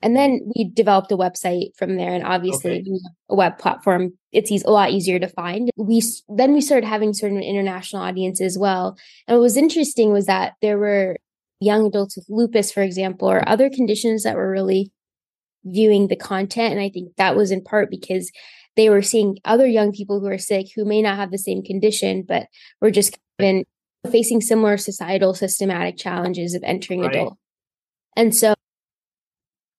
And 0.00 0.14
then 0.14 0.40
we 0.54 0.70
developed 0.70 1.10
a 1.10 1.16
website 1.16 1.76
from 1.76 1.96
there, 1.96 2.14
and 2.14 2.24
obviously 2.24 2.80
okay. 2.80 2.90
a 3.30 3.34
web 3.34 3.58
platform. 3.58 4.12
It's 4.30 4.50
a 4.50 4.70
lot 4.70 4.90
easier 4.90 5.18
to 5.18 5.26
find. 5.26 5.70
We 5.76 6.02
then 6.28 6.52
we 6.52 6.60
started 6.60 6.86
having 6.86 7.12
sort 7.14 7.32
of 7.32 7.38
an 7.38 7.44
international 7.44 8.02
audience 8.02 8.40
as 8.40 8.56
well. 8.56 8.96
And 9.26 9.36
what 9.36 9.42
was 9.42 9.56
interesting 9.56 10.12
was 10.12 10.26
that 10.26 10.54
there 10.62 10.78
were 10.78 11.16
young 11.60 11.86
adults 11.86 12.16
with 12.16 12.26
lupus, 12.28 12.70
for 12.70 12.82
example, 12.82 13.28
or 13.28 13.48
other 13.48 13.68
conditions 13.68 14.22
that 14.22 14.36
were 14.36 14.50
really 14.50 14.92
viewing 15.64 16.06
the 16.06 16.16
content. 16.16 16.72
And 16.72 16.80
I 16.80 16.90
think 16.90 17.16
that 17.16 17.34
was 17.34 17.50
in 17.50 17.64
part 17.64 17.90
because 17.90 18.30
they 18.78 18.88
were 18.88 19.02
seeing 19.02 19.38
other 19.44 19.66
young 19.66 19.90
people 19.90 20.20
who 20.20 20.28
are 20.28 20.38
sick 20.38 20.68
who 20.74 20.84
may 20.84 21.02
not 21.02 21.16
have 21.16 21.32
the 21.32 21.36
same 21.36 21.62
condition, 21.64 22.22
but 22.22 22.46
were 22.80 22.92
just 22.92 23.18
been 23.36 23.64
facing 24.08 24.40
similar 24.40 24.76
societal 24.76 25.34
systematic 25.34 25.96
challenges 25.96 26.54
of 26.54 26.62
entering 26.62 27.00
right. 27.00 27.10
adult. 27.10 27.36
And 28.16 28.32
so 28.34 28.54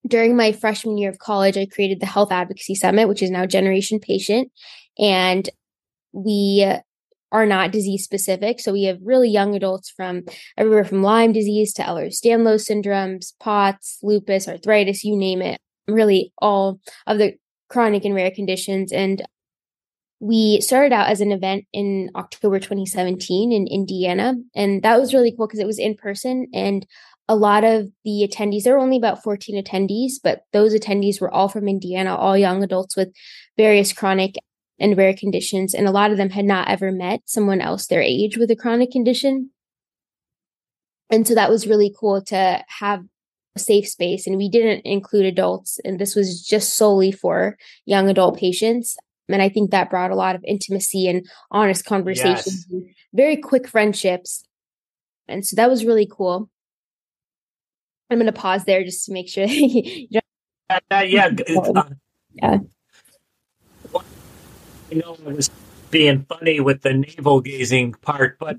during 0.05 0.35
my 0.35 0.51
freshman 0.51 0.97
year 0.97 1.09
of 1.09 1.17
college, 1.17 1.57
I 1.57 1.65
created 1.65 2.01
the 2.01 2.07
Health 2.07 2.29
Advocacy 2.29 2.75
Summit, 2.75 3.07
which 3.07 3.23
is 3.23 3.31
now 3.31 3.45
Generation 3.45 3.99
Patient. 4.01 4.51
And 4.97 5.49
we 6.11 6.69
are 7.31 7.45
not 7.45 7.71
disease 7.71 8.03
specific. 8.03 8.59
So 8.59 8.73
we 8.73 8.83
have 8.83 8.99
really 9.01 9.29
young 9.29 9.55
adults 9.55 9.89
from 9.89 10.23
everywhere 10.57 10.83
from 10.83 11.03
Lyme 11.03 11.31
disease 11.31 11.71
to 11.75 11.83
Ehlers-Danlos 11.83 12.67
syndromes, 12.69 13.31
POTS, 13.39 13.99
lupus, 14.03 14.49
arthritis, 14.49 15.05
you 15.05 15.15
name 15.15 15.41
it. 15.41 15.61
Really 15.87 16.33
all 16.37 16.81
of 17.07 17.17
the 17.17 17.35
chronic 17.69 18.05
and 18.05 18.15
rare 18.15 18.31
conditions. 18.31 18.91
And 18.91 19.21
we 20.19 20.59
started 20.59 20.93
out 20.93 21.07
as 21.07 21.21
an 21.21 21.31
event 21.31 21.65
in 21.71 22.11
October 22.15 22.59
2017 22.59 23.51
in 23.51 23.67
Indiana. 23.67 24.35
And 24.53 24.83
that 24.83 24.99
was 24.99 25.13
really 25.13 25.33
cool 25.35 25.47
because 25.47 25.59
it 25.59 25.67
was 25.67 25.79
in 25.79 25.95
person. 25.95 26.47
And 26.53 26.85
a 27.29 27.35
lot 27.35 27.63
of 27.63 27.89
the 28.03 28.27
attendees, 28.27 28.63
there 28.63 28.73
were 28.73 28.81
only 28.81 28.97
about 28.97 29.23
14 29.23 29.63
attendees, 29.63 30.13
but 30.21 30.41
those 30.51 30.73
attendees 30.73 31.21
were 31.21 31.31
all 31.31 31.47
from 31.47 31.69
Indiana, 31.69 32.15
all 32.15 32.37
young 32.37 32.63
adults 32.63 32.97
with 32.97 33.13
various 33.55 33.93
chronic 33.93 34.35
and 34.79 34.97
rare 34.97 35.13
conditions. 35.13 35.73
And 35.73 35.87
a 35.87 35.91
lot 35.91 36.11
of 36.11 36.17
them 36.17 36.31
had 36.31 36.45
not 36.45 36.67
ever 36.69 36.91
met 36.91 37.21
someone 37.25 37.61
else 37.61 37.85
their 37.85 38.01
age 38.01 38.37
with 38.37 38.49
a 38.51 38.55
chronic 38.55 38.91
condition. 38.91 39.51
And 41.11 41.27
so 41.27 41.35
that 41.35 41.49
was 41.49 41.67
really 41.67 41.93
cool 41.97 42.21
to 42.23 42.63
have 42.67 43.03
safe 43.57 43.87
space 43.87 44.25
and 44.27 44.37
we 44.37 44.49
didn't 44.49 44.81
include 44.85 45.25
adults 45.25 45.79
and 45.83 45.99
this 45.99 46.15
was 46.15 46.45
just 46.45 46.75
solely 46.75 47.11
for 47.11 47.57
young 47.85 48.09
adult 48.09 48.37
patients. 48.37 48.95
And 49.27 49.41
i 49.41 49.49
think 49.49 49.71
that 49.71 49.89
brought 49.89 50.11
a 50.11 50.15
lot 50.15 50.35
of 50.35 50.43
intimacy 50.45 51.07
and 51.07 51.25
honest 51.51 51.85
conversations 51.85 52.65
yes. 52.69 52.83
very 53.13 53.37
quick 53.37 53.67
friendships. 53.67 54.43
And 55.27 55.45
so 55.45 55.55
that 55.57 55.69
was 55.69 55.85
really 55.85 56.07
cool. 56.11 56.49
I'm 58.09 58.17
going 58.17 58.25
to 58.25 58.31
pause 58.31 58.65
there 58.65 58.83
just 58.83 59.05
to 59.05 59.13
make 59.13 59.29
sure 59.29 59.45
you 59.47 60.19
uh, 60.69 60.79
yeah 60.99 61.29
uh, 61.75 61.83
yeah. 62.33 62.57
I 64.91 64.95
know 64.95 65.17
i 65.27 65.33
was 65.33 65.49
being 65.91 66.25
funny 66.25 66.59
with 66.59 66.81
the 66.81 66.93
navel 66.93 67.41
gazing 67.41 67.93
part 67.93 68.37
but 68.39 68.57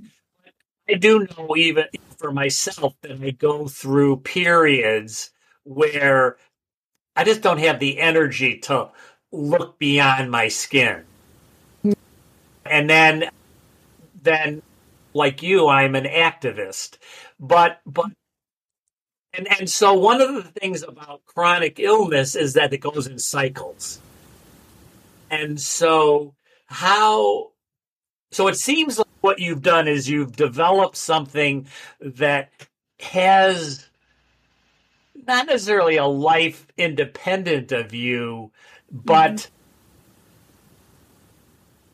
I 0.90 0.94
do 0.94 1.26
know 1.38 1.56
even 1.56 1.84
for 2.18 2.32
myself 2.32 2.94
that 3.02 3.22
I 3.22 3.30
go 3.30 3.68
through 3.68 4.18
periods 4.18 5.30
where 5.62 6.36
I 7.14 7.22
just 7.22 7.42
don't 7.42 7.58
have 7.58 7.78
the 7.78 8.00
energy 8.00 8.58
to 8.60 8.90
look 9.30 9.78
beyond 9.78 10.30
my 10.30 10.48
skin. 10.48 11.04
And 12.64 12.90
then 12.90 13.30
then 14.20 14.62
like 15.14 15.42
you, 15.42 15.68
I'm 15.68 15.94
an 15.94 16.04
activist. 16.04 16.98
But 17.38 17.80
but 17.86 18.10
and 19.32 19.46
and 19.60 19.70
so 19.70 19.94
one 19.94 20.20
of 20.20 20.34
the 20.34 20.42
things 20.42 20.82
about 20.82 21.24
chronic 21.24 21.78
illness 21.78 22.34
is 22.34 22.54
that 22.54 22.72
it 22.72 22.78
goes 22.78 23.06
in 23.06 23.18
cycles. 23.20 24.00
And 25.30 25.60
so 25.60 26.34
how 26.66 27.52
so 28.32 28.48
it 28.48 28.56
seems 28.56 28.98
like 28.98 29.06
what 29.20 29.38
you've 29.38 29.62
done 29.62 29.88
is 29.88 30.08
you've 30.08 30.36
developed 30.36 30.96
something 30.96 31.66
that 32.00 32.50
has 33.00 33.88
not 35.26 35.46
necessarily 35.46 35.96
a 35.96 36.06
life 36.06 36.66
independent 36.76 37.72
of 37.72 37.94
you, 37.94 38.50
but 38.90 39.48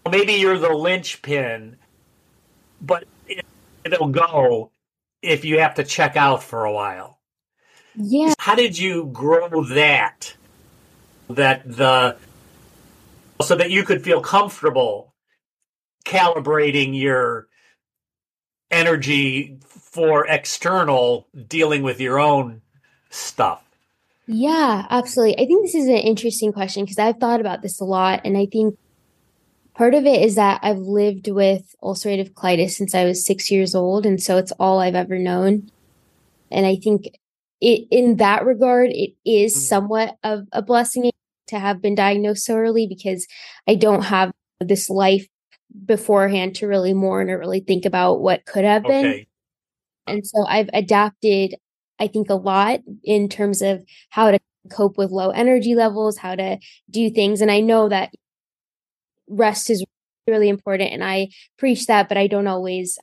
mm-hmm. 0.04 0.10
maybe 0.10 0.34
you're 0.34 0.58
the 0.58 0.72
linchpin, 0.72 1.76
but 2.80 3.04
it, 3.26 3.44
it'll 3.84 4.08
go 4.08 4.70
if 5.22 5.44
you 5.44 5.58
have 5.58 5.74
to 5.74 5.84
check 5.84 6.16
out 6.16 6.42
for 6.42 6.64
a 6.64 6.72
while. 6.72 7.18
Yeah. 7.94 8.34
How 8.38 8.54
did 8.54 8.78
you 8.78 9.10
grow 9.12 9.64
that? 9.64 10.36
That 11.28 11.76
the 11.76 12.16
so 13.40 13.56
that 13.56 13.70
you 13.70 13.82
could 13.82 14.04
feel 14.04 14.20
comfortable 14.20 15.05
calibrating 16.06 16.98
your 16.98 17.48
energy 18.70 19.58
for 19.60 20.26
external 20.26 21.26
dealing 21.48 21.82
with 21.82 22.00
your 22.00 22.18
own 22.18 22.62
stuff? 23.10 23.62
Yeah, 24.26 24.86
absolutely. 24.88 25.34
I 25.34 25.46
think 25.46 25.64
this 25.64 25.74
is 25.74 25.86
an 25.86 25.96
interesting 25.96 26.52
question 26.52 26.84
because 26.84 26.98
I've 26.98 27.18
thought 27.18 27.40
about 27.40 27.62
this 27.62 27.80
a 27.80 27.84
lot. 27.84 28.22
And 28.24 28.36
I 28.36 28.46
think 28.46 28.78
part 29.74 29.94
of 29.94 30.04
it 30.06 30.22
is 30.22 30.34
that 30.36 30.60
I've 30.62 30.78
lived 30.78 31.28
with 31.28 31.74
ulcerative 31.82 32.32
colitis 32.32 32.70
since 32.70 32.94
I 32.94 33.04
was 33.04 33.24
six 33.24 33.50
years 33.50 33.74
old. 33.74 34.06
And 34.06 34.20
so 34.20 34.36
it's 34.36 34.52
all 34.52 34.80
I've 34.80 34.94
ever 34.94 35.18
known. 35.18 35.70
And 36.50 36.66
I 36.66 36.76
think 36.76 37.08
it, 37.60 37.86
in 37.90 38.16
that 38.16 38.44
regard, 38.44 38.90
it 38.90 39.14
is 39.24 39.54
mm. 39.54 39.58
somewhat 39.58 40.16
of 40.24 40.46
a 40.52 40.62
blessing 40.62 41.10
to 41.48 41.58
have 41.58 41.80
been 41.80 41.94
diagnosed 41.94 42.44
so 42.44 42.56
early 42.56 42.86
because 42.88 43.26
I 43.68 43.76
don't 43.76 44.02
have 44.02 44.32
this 44.60 44.90
life 44.90 45.28
beforehand 45.84 46.54
to 46.56 46.66
really 46.66 46.94
mourn 46.94 47.30
or 47.30 47.38
really 47.38 47.60
think 47.60 47.84
about 47.84 48.20
what 48.20 48.46
could 48.46 48.64
have 48.64 48.82
been. 48.82 49.06
Okay. 49.06 49.26
And 50.06 50.26
so 50.26 50.46
I've 50.46 50.70
adapted, 50.72 51.56
I 51.98 52.06
think, 52.06 52.30
a 52.30 52.34
lot 52.34 52.80
in 53.04 53.28
terms 53.28 53.62
of 53.62 53.82
how 54.10 54.30
to 54.30 54.38
cope 54.70 54.96
with 54.96 55.10
low 55.10 55.30
energy 55.30 55.74
levels, 55.74 56.18
how 56.18 56.34
to 56.34 56.58
do 56.90 57.10
things. 57.10 57.40
And 57.40 57.50
I 57.50 57.60
know 57.60 57.88
that 57.88 58.10
rest 59.28 59.70
is 59.70 59.84
really 60.26 60.48
important 60.48 60.92
and 60.92 61.04
I 61.04 61.28
preach 61.58 61.86
that, 61.86 62.08
but 62.08 62.18
I 62.18 62.26
don't 62.26 62.46
always 62.46 62.98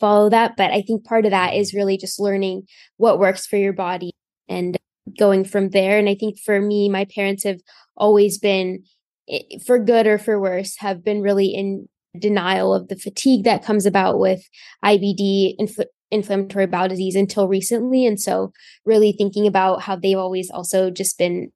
follow 0.00 0.28
that. 0.30 0.56
But 0.56 0.72
I 0.72 0.82
think 0.82 1.04
part 1.04 1.24
of 1.24 1.30
that 1.30 1.54
is 1.54 1.74
really 1.74 1.96
just 1.96 2.20
learning 2.20 2.66
what 2.96 3.18
works 3.18 3.46
for 3.46 3.56
your 3.56 3.72
body 3.72 4.12
and 4.48 4.76
going 5.18 5.44
from 5.44 5.70
there. 5.70 5.98
And 5.98 6.08
I 6.08 6.14
think 6.14 6.38
for 6.38 6.60
me, 6.60 6.88
my 6.88 7.04
parents 7.04 7.44
have 7.44 7.60
always 7.96 8.38
been 8.38 8.84
eh, 9.28 9.58
for 9.64 9.78
good 9.78 10.06
or 10.06 10.18
for 10.18 10.40
worse 10.40 10.76
have 10.78 11.04
been 11.04 11.20
really 11.20 11.48
in 11.48 11.88
denial 12.20 12.74
of 12.74 12.88
the 12.88 12.96
fatigue 12.96 13.44
that 13.44 13.64
comes 13.64 13.86
about 13.86 14.18
with 14.18 14.42
IBD, 14.84 15.54
inf- 15.58 15.88
inflammatory 16.10 16.66
bowel 16.66 16.88
disease 16.88 17.16
until 17.16 17.48
recently. 17.48 18.06
And 18.06 18.20
so, 18.20 18.52
really 18.84 19.12
thinking 19.12 19.46
about 19.46 19.82
how 19.82 19.96
they've 19.96 20.18
always 20.18 20.50
also 20.50 20.90
just 20.90 21.18
been 21.18 21.50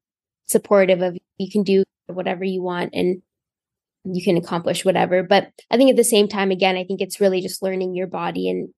supportive 0.46 1.02
of 1.02 1.16
you 1.38 1.50
can 1.50 1.62
do 1.62 1.84
whatever 2.06 2.44
you 2.44 2.62
want 2.62 2.90
and 2.92 3.22
you 4.04 4.22
can 4.24 4.36
accomplish 4.36 4.84
whatever. 4.84 5.22
But 5.22 5.48
I 5.70 5.76
think 5.76 5.90
at 5.90 5.96
the 5.96 6.04
same 6.04 6.28
time, 6.28 6.50
again, 6.50 6.76
I 6.76 6.84
think 6.84 7.00
it's 7.00 7.20
really 7.20 7.40
just 7.40 7.62
learning 7.62 7.94
your 7.94 8.06
body. 8.06 8.48
And 8.48 8.68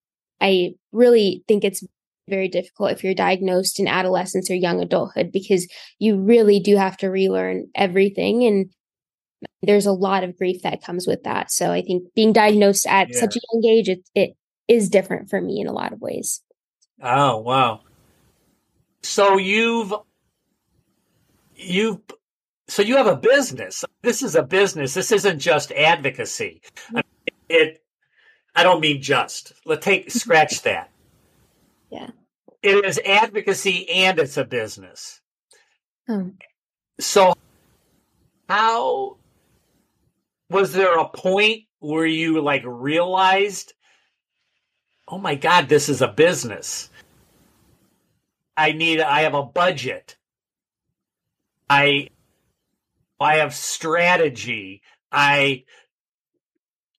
I 0.40 0.74
really 0.92 1.44
think 1.48 1.64
it's 1.64 1.84
very 2.28 2.48
difficult 2.48 2.92
if 2.92 3.02
you're 3.02 3.14
diagnosed 3.14 3.80
in 3.80 3.88
adolescence 3.88 4.50
or 4.50 4.54
young 4.54 4.80
adulthood 4.80 5.32
because 5.32 5.68
you 5.98 6.20
really 6.20 6.60
do 6.60 6.76
have 6.76 6.96
to 6.98 7.08
relearn 7.08 7.66
everything. 7.74 8.44
And 8.44 8.70
there's 9.62 9.86
a 9.86 9.92
lot 9.92 10.24
of 10.24 10.36
grief 10.36 10.62
that 10.62 10.82
comes 10.82 11.06
with 11.06 11.22
that. 11.24 11.50
So 11.50 11.70
I 11.70 11.82
think 11.82 12.12
being 12.14 12.32
diagnosed 12.32 12.86
at 12.86 13.08
yeah. 13.10 13.20
such 13.20 13.36
a 13.36 13.40
young 13.52 13.64
age, 13.64 13.88
it, 13.88 14.08
it 14.14 14.36
is 14.68 14.88
different 14.88 15.30
for 15.30 15.40
me 15.40 15.60
in 15.60 15.66
a 15.66 15.72
lot 15.72 15.92
of 15.92 16.00
ways. 16.00 16.42
Oh, 17.00 17.38
wow. 17.38 17.80
So 19.02 19.36
you've, 19.36 19.92
you've, 21.56 22.00
so 22.68 22.82
you 22.82 22.96
have 22.96 23.06
a 23.06 23.16
business. 23.16 23.84
This 24.02 24.22
is 24.22 24.34
a 24.34 24.42
business. 24.42 24.94
This 24.94 25.12
isn't 25.12 25.38
just 25.38 25.72
advocacy. 25.72 26.62
I 26.90 26.94
mean, 26.94 27.02
it, 27.48 27.82
I 28.54 28.62
don't 28.62 28.80
mean 28.80 29.02
just. 29.02 29.52
Let's 29.64 29.84
take, 29.84 30.10
scratch 30.10 30.62
that. 30.62 30.90
Yeah. 31.90 32.10
It 32.62 32.84
is 32.84 33.00
advocacy 33.04 33.88
and 33.90 34.18
it's 34.18 34.36
a 34.36 34.44
business. 34.44 35.20
Hmm. 36.06 36.30
So 36.98 37.34
how 38.48 39.16
was 40.52 40.72
there 40.72 40.98
a 40.98 41.08
point 41.08 41.62
where 41.80 42.06
you 42.06 42.40
like 42.40 42.62
realized 42.64 43.72
oh 45.08 45.18
my 45.18 45.34
god 45.34 45.68
this 45.68 45.88
is 45.88 46.02
a 46.02 46.08
business. 46.08 46.90
I 48.56 48.72
need 48.72 49.00
i 49.00 49.22
have 49.22 49.34
a 49.34 49.42
budget. 49.42 50.16
I 51.68 52.08
i 53.18 53.36
have 53.36 53.54
strategy. 53.54 54.82
I 55.10 55.64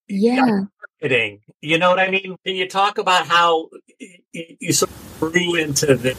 yeah. 0.08 0.66
marketing. 1.02 1.42
You 1.62 1.78
know 1.78 1.90
what 1.90 2.00
i 2.00 2.10
mean? 2.10 2.36
Can 2.46 2.56
you 2.56 2.68
talk 2.68 2.98
about 2.98 3.28
how 3.28 3.70
you 4.34 4.74
sort 4.74 4.92
of 4.92 5.20
grew 5.20 5.56
into 5.56 5.96
the 5.96 6.18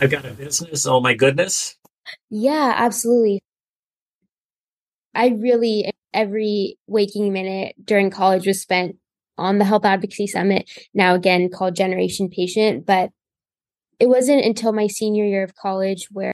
i've 0.00 0.10
got 0.10 0.26
a 0.26 0.32
business. 0.32 0.86
Oh 0.86 1.00
my 1.00 1.14
goodness. 1.14 1.76
Yeah 2.28 2.74
absolutely 2.76 3.42
I 5.16 5.28
really, 5.28 5.90
every 6.12 6.78
waking 6.86 7.32
minute 7.32 7.74
during 7.84 8.10
college 8.10 8.46
was 8.46 8.60
spent 8.60 8.96
on 9.38 9.58
the 9.58 9.64
Health 9.64 9.84
Advocacy 9.84 10.26
Summit, 10.26 10.70
now 10.94 11.14
again 11.14 11.50
called 11.50 11.74
Generation 11.76 12.28
Patient. 12.28 12.86
But 12.86 13.10
it 13.98 14.08
wasn't 14.08 14.44
until 14.44 14.72
my 14.72 14.86
senior 14.86 15.24
year 15.24 15.42
of 15.42 15.54
college 15.54 16.08
where 16.12 16.32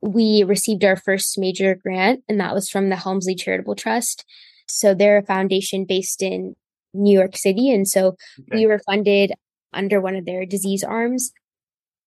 we 0.00 0.42
received 0.44 0.84
our 0.84 0.96
first 0.96 1.38
major 1.38 1.74
grant, 1.74 2.22
and 2.28 2.40
that 2.40 2.54
was 2.54 2.70
from 2.70 2.88
the 2.88 2.96
Helmsley 2.96 3.34
Charitable 3.34 3.74
Trust. 3.74 4.24
So 4.66 4.94
they're 4.94 5.18
a 5.18 5.26
foundation 5.26 5.84
based 5.86 6.22
in 6.22 6.54
New 6.94 7.16
York 7.16 7.36
City. 7.36 7.70
And 7.70 7.86
so 7.86 8.08
okay. 8.08 8.16
we 8.52 8.66
were 8.66 8.80
funded 8.80 9.32
under 9.72 10.00
one 10.00 10.16
of 10.16 10.24
their 10.24 10.46
disease 10.46 10.82
arms. 10.82 11.32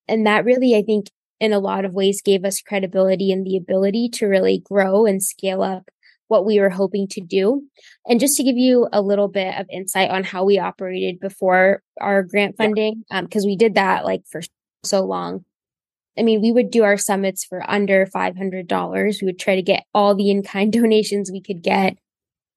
And 0.07 0.25
that 0.25 0.45
really, 0.45 0.75
I 0.75 0.83
think, 0.83 1.07
in 1.41 1.51
a 1.51 1.59
lot 1.59 1.83
of 1.85 1.93
ways 1.93 2.21
gave 2.21 2.45
us 2.45 2.61
credibility 2.61 3.31
and 3.31 3.45
the 3.45 3.57
ability 3.57 4.07
to 4.07 4.27
really 4.27 4.59
grow 4.59 5.07
and 5.07 5.23
scale 5.23 5.63
up 5.63 5.89
what 6.27 6.45
we 6.45 6.59
were 6.59 6.69
hoping 6.69 7.07
to 7.07 7.19
do. 7.19 7.63
And 8.07 8.19
just 8.19 8.37
to 8.37 8.43
give 8.43 8.57
you 8.57 8.87
a 8.93 9.01
little 9.01 9.27
bit 9.27 9.59
of 9.59 9.65
insight 9.69 10.11
on 10.11 10.23
how 10.23 10.45
we 10.45 10.59
operated 10.59 11.19
before 11.19 11.81
our 11.99 12.21
grant 12.21 12.55
funding, 12.57 13.03
because 13.09 13.43
yeah. 13.43 13.47
um, 13.47 13.51
we 13.51 13.57
did 13.57 13.73
that 13.73 14.05
like 14.05 14.21
for 14.31 14.41
so 14.83 15.03
long. 15.03 15.43
I 16.17 16.21
mean, 16.21 16.41
we 16.41 16.51
would 16.51 16.69
do 16.69 16.83
our 16.83 16.97
summits 16.97 17.43
for 17.43 17.67
under 17.69 18.05
$500. 18.05 19.21
We 19.21 19.25
would 19.25 19.39
try 19.39 19.55
to 19.55 19.61
get 19.63 19.83
all 19.95 20.13
the 20.13 20.29
in 20.29 20.43
kind 20.43 20.71
donations 20.81 21.31
we 21.31 21.41
could 21.41 21.63
get, 21.63 21.97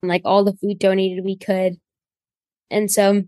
like 0.03 0.23
all 0.27 0.44
the 0.44 0.57
food 0.57 0.79
donated 0.79 1.25
we 1.25 1.38
could. 1.38 1.77
And 2.70 2.90
so 2.90 3.23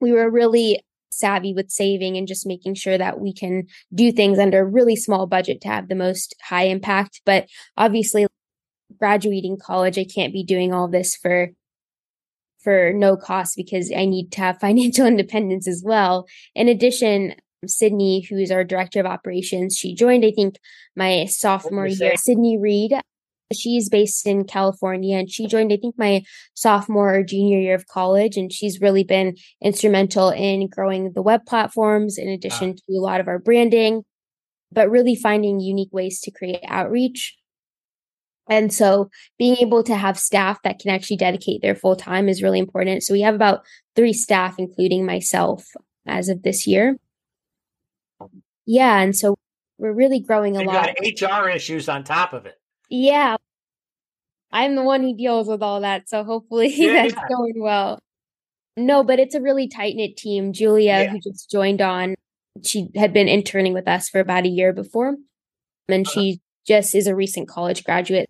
we 0.00 0.12
were 0.12 0.28
really 0.28 0.80
savvy 1.12 1.52
with 1.52 1.70
saving 1.70 2.16
and 2.16 2.28
just 2.28 2.46
making 2.46 2.74
sure 2.74 2.98
that 2.98 3.20
we 3.20 3.32
can 3.32 3.66
do 3.94 4.12
things 4.12 4.38
under 4.38 4.60
a 4.60 4.64
really 4.64 4.96
small 4.96 5.26
budget 5.26 5.60
to 5.62 5.68
have 5.68 5.88
the 5.88 5.94
most 5.94 6.34
high 6.42 6.64
impact. 6.64 7.20
But 7.24 7.48
obviously, 7.76 8.26
graduating 8.98 9.58
college, 9.58 9.98
I 9.98 10.04
can't 10.04 10.32
be 10.32 10.44
doing 10.44 10.72
all 10.72 10.88
this 10.88 11.16
for 11.16 11.50
for 12.62 12.92
no 12.92 13.16
cost 13.16 13.56
because 13.56 13.92
I 13.92 14.04
need 14.04 14.30
to 14.32 14.40
have 14.40 14.60
financial 14.60 15.06
independence 15.06 15.66
as 15.66 15.82
well. 15.84 16.26
In 16.54 16.68
addition, 16.68 17.34
Sydney, 17.66 18.26
who 18.28 18.36
is 18.36 18.50
our 18.50 18.64
director 18.64 19.00
of 19.00 19.06
operations, 19.06 19.76
she 19.76 19.94
joined, 19.94 20.24
I 20.24 20.32
think, 20.32 20.58
my 20.96 21.26
sophomore 21.26 21.86
year. 21.86 22.16
Sydney 22.16 22.58
Reed 22.58 22.92
she's 23.56 23.88
based 23.88 24.26
in 24.26 24.44
California 24.44 25.16
and 25.16 25.30
she 25.30 25.46
joined, 25.46 25.72
I 25.72 25.76
think, 25.76 25.96
my 25.98 26.22
sophomore 26.54 27.14
or 27.14 27.22
junior 27.22 27.58
year 27.58 27.74
of 27.74 27.86
college. 27.86 28.36
And 28.36 28.52
she's 28.52 28.80
really 28.80 29.04
been 29.04 29.36
instrumental 29.62 30.30
in 30.30 30.68
growing 30.68 31.12
the 31.12 31.22
web 31.22 31.46
platforms 31.46 32.18
in 32.18 32.28
ah. 32.28 32.34
addition 32.34 32.70
wow. 32.70 32.74
to 32.74 32.96
a 32.96 33.00
lot 33.00 33.20
of 33.20 33.28
our 33.28 33.38
branding, 33.38 34.04
but 34.70 34.90
really 34.90 35.14
finding 35.14 35.60
unique 35.60 35.92
ways 35.92 36.20
to 36.20 36.30
create 36.30 36.60
outreach. 36.66 37.36
And 38.48 38.72
so 38.72 39.08
being 39.38 39.56
able 39.58 39.82
to 39.84 39.96
have 39.96 40.18
staff 40.18 40.60
that 40.62 40.78
can 40.78 40.90
actually 40.90 41.16
dedicate 41.16 41.62
their 41.62 41.76
full 41.76 41.96
time 41.96 42.28
is 42.28 42.42
really 42.42 42.58
important. 42.58 43.02
So 43.02 43.14
we 43.14 43.20
have 43.20 43.34
about 43.34 43.64
three 43.94 44.12
staff, 44.12 44.56
including 44.58 45.06
myself, 45.06 45.64
as 46.06 46.28
of 46.28 46.42
this 46.42 46.66
year. 46.66 46.96
Yeah. 48.66 49.00
And 49.00 49.16
so 49.16 49.36
we're 49.78 49.92
really 49.92 50.20
growing 50.20 50.56
a 50.56 50.60
you 50.60 50.66
lot. 50.66 50.94
Got 51.20 51.42
HR 51.42 51.48
issues 51.48 51.88
on 51.88 52.04
top 52.04 52.32
of 52.32 52.46
it. 52.46 52.58
Yeah. 52.92 53.36
I'm 54.52 54.76
the 54.76 54.82
one 54.82 55.02
who 55.02 55.16
deals 55.16 55.48
with 55.48 55.62
all 55.62 55.80
that. 55.80 56.10
So 56.10 56.24
hopefully 56.24 56.72
yeah, 56.76 57.08
that's 57.08 57.28
going 57.28 57.54
well. 57.56 57.98
No, 58.76 59.02
but 59.02 59.18
it's 59.18 59.34
a 59.34 59.40
really 59.40 59.66
tight 59.66 59.96
knit 59.96 60.16
team. 60.16 60.52
Julia, 60.52 60.84
yeah. 60.84 61.06
who 61.08 61.18
just 61.18 61.50
joined 61.50 61.80
on, 61.80 62.14
she 62.64 62.88
had 62.94 63.14
been 63.14 63.28
interning 63.28 63.72
with 63.72 63.88
us 63.88 64.10
for 64.10 64.20
about 64.20 64.44
a 64.44 64.50
year 64.50 64.74
before. 64.74 65.16
And 65.88 66.06
uh-huh. 66.06 66.12
she 66.12 66.40
just 66.66 66.94
is 66.94 67.06
a 67.06 67.16
recent 67.16 67.48
college 67.48 67.82
graduate. 67.82 68.28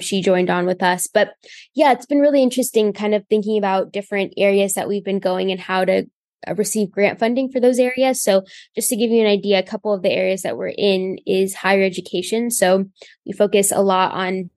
She 0.00 0.22
joined 0.22 0.50
on 0.50 0.66
with 0.66 0.82
us. 0.82 1.06
But 1.06 1.34
yeah, 1.72 1.92
it's 1.92 2.06
been 2.06 2.20
really 2.20 2.42
interesting 2.42 2.92
kind 2.92 3.14
of 3.14 3.24
thinking 3.30 3.58
about 3.58 3.92
different 3.92 4.34
areas 4.36 4.74
that 4.74 4.88
we've 4.88 5.04
been 5.04 5.20
going 5.20 5.52
and 5.52 5.60
how 5.60 5.84
to 5.84 6.06
Uh, 6.46 6.54
receive 6.54 6.90
grant 6.90 7.18
funding 7.18 7.50
for 7.50 7.58
those 7.58 7.80
areas. 7.80 8.22
So, 8.22 8.44
just 8.76 8.88
to 8.90 8.96
give 8.96 9.10
you 9.10 9.20
an 9.20 9.26
idea, 9.26 9.58
a 9.58 9.62
couple 9.64 9.92
of 9.92 10.02
the 10.02 10.10
areas 10.10 10.42
that 10.42 10.56
we're 10.56 10.68
in 10.68 11.18
is 11.26 11.52
higher 11.52 11.82
education. 11.82 12.52
So, 12.52 12.84
we 13.26 13.32
focus 13.32 13.72
a 13.72 13.82
lot 13.82 14.12
on 14.12 14.50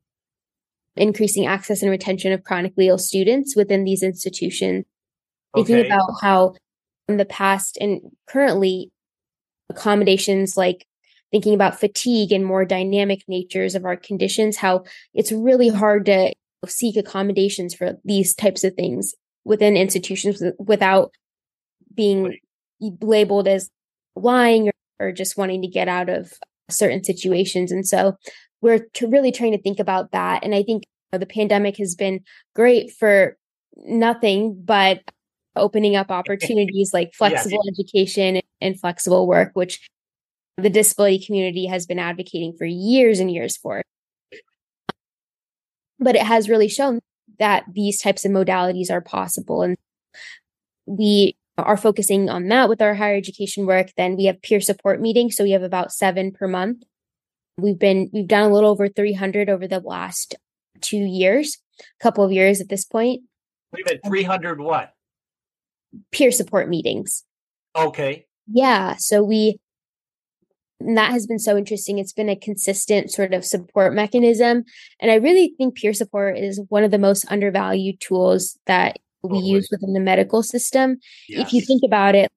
increasing 0.96 1.48
access 1.48 1.82
and 1.82 1.90
retention 1.90 2.34
of 2.34 2.44
chronically 2.44 2.88
ill 2.88 3.00
students 3.00 3.56
within 3.56 3.84
these 3.84 4.04
institutions. 4.04 4.86
Okay. 5.56 5.66
Thinking 5.66 5.86
about 5.88 6.12
how 6.22 6.54
in 7.08 7.18
the 7.18 7.26
past 7.26 7.78
and 7.82 8.02
currently 8.28 8.92
accommodations 9.70 10.56
like 10.56 10.86
thinking 11.32 11.54
about 11.54 11.80
fatigue 11.80 12.32
and 12.32 12.46
more 12.46 12.66
dynamic 12.66 13.24
natures 13.28 13.74
of 13.74 13.86
our 13.86 13.96
conditions, 13.96 14.58
how 14.58 14.84
it's 15.14 15.32
really 15.32 15.70
hard 15.70 16.06
to 16.06 16.34
seek 16.68 16.98
accommodations 16.98 17.74
for 17.74 17.98
these 18.04 18.36
types 18.36 18.64
of 18.64 18.76
things 18.76 19.16
within 19.46 19.76
institutions 19.76 20.44
without 20.60 21.12
being 21.96 22.38
labeled 23.02 23.48
as 23.48 23.70
lying 24.16 24.70
or, 24.70 25.08
or 25.08 25.12
just 25.12 25.38
wanting 25.38 25.62
to 25.62 25.68
get 25.68 25.88
out 25.88 26.10
of 26.10 26.34
certain 26.70 27.04
situations. 27.04 27.72
And 27.72 27.88
so 27.88 28.18
we're 28.62 28.80
to 28.94 29.08
really 29.08 29.32
trying 29.32 29.52
to 29.52 29.62
think 29.62 29.80
about 29.80 30.12
that. 30.12 30.44
And 30.44 30.54
I 30.54 30.64
think 30.64 30.84
you 30.84 31.18
know, 31.18 31.20
the 31.20 31.26
pandemic 31.26 31.78
has 31.78 31.96
been 31.96 32.22
great 32.56 32.92
for 32.92 33.38
nothing 33.78 34.60
but 34.64 35.02
opening 35.56 35.96
up 35.96 36.12
opportunities 36.12 36.94
like 36.94 37.14
flexible 37.14 37.64
yes. 37.66 37.80
education 37.80 38.42
and 38.60 38.80
flexible 38.80 39.28
work, 39.28 39.52
which 39.54 39.90
the 40.58 40.70
disability 40.70 41.24
community 41.24 41.66
has 41.66 41.86
been 41.86 42.00
advocating 42.00 42.54
for 42.58 42.66
years 42.66 43.20
and 43.20 43.32
years 43.32 43.58
for. 43.58 43.82
But 46.00 46.16
it 46.16 46.24
has 46.24 46.50
really 46.50 46.68
shown 46.68 47.00
that 47.40 47.64
these 47.72 48.00
types 48.00 48.26
of 48.26 48.32
modalities 48.32 48.92
are 48.92 49.02
possible. 49.02 49.62
And 49.62 49.78
we 50.86 51.36
Uh, 51.58 51.64
are 51.64 51.78
focusing 51.78 52.30
on 52.30 52.48
that 52.48 52.70
with 52.70 52.82
our 52.82 52.96
higher 52.96 53.16
education 53.16 53.66
work. 53.66 53.92
Then 53.98 54.16
we 54.16 54.26
have 54.26 54.42
peer 54.42 54.62
support 54.62 55.02
meetings. 55.02 55.36
So 55.36 55.44
we 55.44 55.52
have 55.52 55.64
about 55.64 55.92
seven 55.92 56.32
per 56.32 56.48
month. 56.48 56.84
We've 57.58 57.78
been, 57.78 58.10
we've 58.14 58.28
done 58.28 58.50
a 58.50 58.54
little 58.54 58.70
over 58.70 58.88
300 58.88 59.50
over 59.50 59.68
the 59.68 59.82
last 59.82 60.36
two 60.80 60.98
years, 60.98 61.58
a 61.80 62.04
couple 62.04 62.24
of 62.24 62.32
years 62.32 62.62
at 62.62 62.70
this 62.70 62.86
point. 62.86 63.24
We've 63.74 63.88
had 63.88 64.00
300 64.06 64.62
what? 64.62 64.94
Peer 66.12 66.32
support 66.32 66.70
meetings. 66.70 67.24
Okay. 67.76 68.26
Yeah. 68.48 68.96
So 68.98 69.24
we, 69.24 69.60
and 70.80 70.98
that 70.98 71.12
has 71.12 71.28
been 71.28 71.40
so 71.40 71.58
interesting. 71.58 72.00
It's 72.00 72.14
been 72.14 72.30
a 72.30 72.36
consistent 72.36 73.12
sort 73.12 73.34
of 73.34 73.46
support 73.46 73.94
mechanism. 73.94 74.64
And 75.00 75.12
I 75.12 75.16
really 75.16 75.54
think 75.58 75.76
peer 75.76 75.94
support 75.94 76.38
is 76.38 76.62
one 76.70 76.84
of 76.84 76.92
the 76.92 76.98
most 76.98 77.26
undervalued 77.30 78.00
tools 78.00 78.58
that 78.66 78.98
we 79.24 79.40
use 79.40 79.70
within 79.72 79.94
the 79.94 80.00
medical 80.00 80.44
system. 80.44 80.98
If 81.28 81.54
you 81.54 81.62
think 81.62 81.82
about 81.86 82.16
it, 82.16 82.30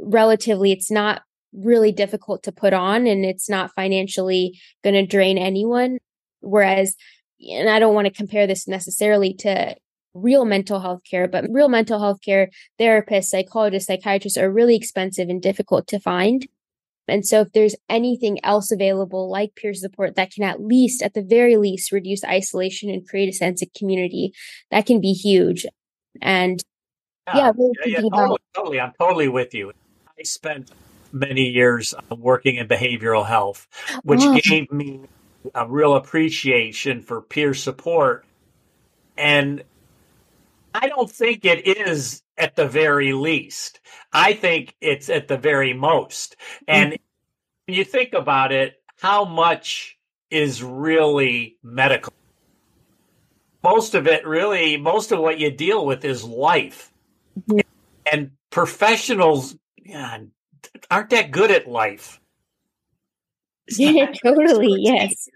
relatively, 0.00 0.72
it's 0.72 0.90
not 0.90 1.22
really 1.52 1.92
difficult 1.92 2.42
to 2.42 2.52
put 2.52 2.72
on 2.72 3.06
and 3.06 3.24
it's 3.24 3.48
not 3.48 3.70
financially 3.74 4.58
going 4.84 4.94
to 4.94 5.06
drain 5.06 5.38
anyone. 5.38 5.98
Whereas, 6.40 6.94
and 7.40 7.68
I 7.68 7.78
don't 7.78 7.94
want 7.94 8.06
to 8.06 8.12
compare 8.12 8.46
this 8.46 8.68
necessarily 8.68 9.34
to 9.34 9.74
real 10.14 10.44
mental 10.44 10.80
health 10.80 11.02
care, 11.08 11.28
but 11.28 11.46
real 11.50 11.68
mental 11.68 11.98
health 11.98 12.20
care 12.24 12.50
therapists, 12.78 13.26
psychologists, 13.26 13.86
psychiatrists 13.86 14.38
are 14.38 14.50
really 14.50 14.76
expensive 14.76 15.28
and 15.28 15.40
difficult 15.40 15.86
to 15.88 16.00
find. 16.00 16.46
And 17.08 17.26
so 17.26 17.40
if 17.40 17.52
there's 17.52 17.74
anything 17.88 18.38
else 18.44 18.70
available 18.70 19.30
like 19.30 19.54
peer 19.54 19.72
support 19.72 20.14
that 20.16 20.30
can 20.30 20.44
at 20.44 20.62
least, 20.62 21.02
at 21.02 21.14
the 21.14 21.22
very 21.22 21.56
least, 21.56 21.90
reduce 21.90 22.22
isolation 22.22 22.90
and 22.90 23.08
create 23.08 23.30
a 23.30 23.32
sense 23.32 23.62
of 23.62 23.72
community, 23.72 24.32
that 24.70 24.84
can 24.84 25.00
be 25.00 25.12
huge. 25.12 25.64
And 26.20 26.62
yeah, 27.26 27.36
yeah, 27.36 27.52
really 27.56 27.74
yeah, 27.86 28.00
yeah 28.00 28.08
totally, 28.08 28.38
totally. 28.54 28.80
I'm 28.80 28.92
totally 28.98 29.28
with 29.28 29.54
you. 29.54 29.72
I 30.18 30.22
spent 30.22 30.70
many 31.12 31.48
years 31.48 31.94
uh, 31.94 32.14
working 32.14 32.56
in 32.56 32.68
behavioral 32.68 33.26
health, 33.26 33.66
which 34.02 34.20
oh. 34.22 34.38
gave 34.42 34.70
me 34.72 35.00
a 35.54 35.66
real 35.66 35.94
appreciation 35.94 37.02
for 37.02 37.20
peer 37.20 37.54
support. 37.54 38.24
And 39.16 39.62
I 40.74 40.88
don't 40.88 41.10
think 41.10 41.44
it 41.44 41.66
is 41.66 42.22
at 42.36 42.56
the 42.56 42.68
very 42.68 43.12
least. 43.12 43.80
I 44.12 44.32
think 44.34 44.74
it's 44.80 45.08
at 45.08 45.28
the 45.28 45.36
very 45.36 45.72
most. 45.72 46.36
And 46.66 46.92
mm-hmm. 46.92 47.02
when 47.66 47.76
you 47.76 47.84
think 47.84 48.12
about 48.12 48.52
it, 48.52 48.82
how 49.00 49.24
much 49.24 49.98
is 50.30 50.62
really 50.62 51.56
medical? 51.62 52.12
Most 53.62 53.94
of 53.94 54.06
it, 54.06 54.26
really, 54.26 54.76
most 54.76 55.12
of 55.12 55.18
what 55.18 55.38
you 55.38 55.50
deal 55.50 55.84
with 55.84 56.04
is 56.04 56.22
life. 56.24 56.92
Mm-hmm. 57.40 57.60
And 58.10 58.30
professionals 58.50 59.56
yeah, 59.84 60.18
aren't 60.90 61.10
that 61.10 61.30
good 61.30 61.50
at 61.50 61.66
life. 61.66 62.20
Yeah, 63.68 64.12
totally. 64.22 64.76
Yes. 64.78 65.28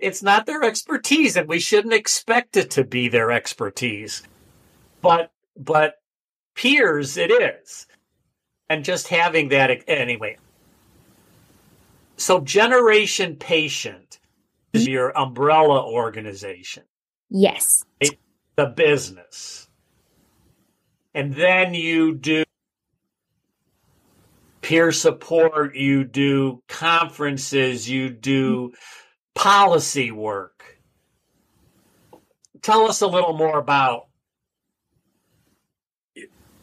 It's 0.00 0.22
not 0.22 0.46
their 0.46 0.62
expertise, 0.62 1.36
and 1.36 1.48
we 1.48 1.60
shouldn't 1.60 1.94
expect 1.94 2.56
it 2.56 2.70
to 2.72 2.84
be 2.84 3.08
their 3.08 3.30
expertise. 3.30 4.22
But 5.02 5.30
but 5.56 5.96
peers, 6.54 7.16
it 7.16 7.30
is, 7.30 7.86
and 8.68 8.84
just 8.84 9.08
having 9.08 9.50
that 9.50 9.84
anyway. 9.86 10.38
So, 12.16 12.40
Generation 12.40 13.36
Patient 13.36 14.18
is 14.72 14.88
your 14.88 15.16
umbrella 15.16 15.84
organization. 15.84 16.84
Yes. 17.30 17.84
The 18.56 18.66
business. 18.66 19.68
And 21.14 21.34
then 21.34 21.74
you 21.74 22.14
do 22.14 22.44
peer 24.62 24.92
support, 24.92 25.74
you 25.76 26.04
do 26.04 26.62
conferences, 26.68 27.88
you 27.88 28.10
do 28.10 28.72
policy 29.34 30.10
work. 30.10 30.78
Tell 32.62 32.86
us 32.88 33.00
a 33.00 33.06
little 33.06 33.32
more 33.32 33.58
about 33.58 34.08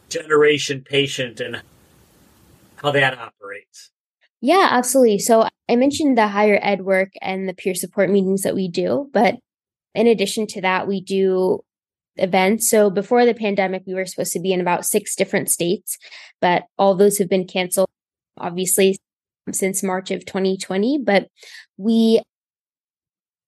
Generation 0.08 0.84
Patient 0.84 1.40
and 1.40 1.62
how 2.76 2.92
that 2.92 3.18
operates. 3.18 3.90
Yeah, 4.40 4.68
absolutely. 4.70 5.18
So 5.18 5.48
I 5.68 5.76
mentioned 5.76 6.16
the 6.16 6.28
higher 6.28 6.60
ed 6.62 6.82
work 6.82 7.12
and 7.20 7.48
the 7.48 7.54
peer 7.54 7.74
support 7.74 8.10
meetings 8.10 8.42
that 8.42 8.54
we 8.54 8.68
do, 8.68 9.10
but 9.12 9.36
in 9.96 10.06
addition 10.06 10.46
to 10.48 10.60
that, 10.60 10.86
we 10.86 11.00
do 11.00 11.64
events. 12.16 12.68
So 12.68 12.90
before 12.90 13.24
the 13.24 13.34
pandemic, 13.34 13.82
we 13.86 13.94
were 13.94 14.06
supposed 14.06 14.32
to 14.32 14.40
be 14.40 14.52
in 14.52 14.60
about 14.60 14.86
six 14.86 15.14
different 15.14 15.50
states, 15.50 15.98
but 16.40 16.64
all 16.78 16.94
those 16.94 17.18
have 17.18 17.28
been 17.28 17.46
canceled, 17.46 17.88
obviously, 18.38 18.98
since 19.52 19.82
March 19.82 20.10
of 20.10 20.24
2020. 20.24 20.98
But 21.04 21.28
we 21.76 22.20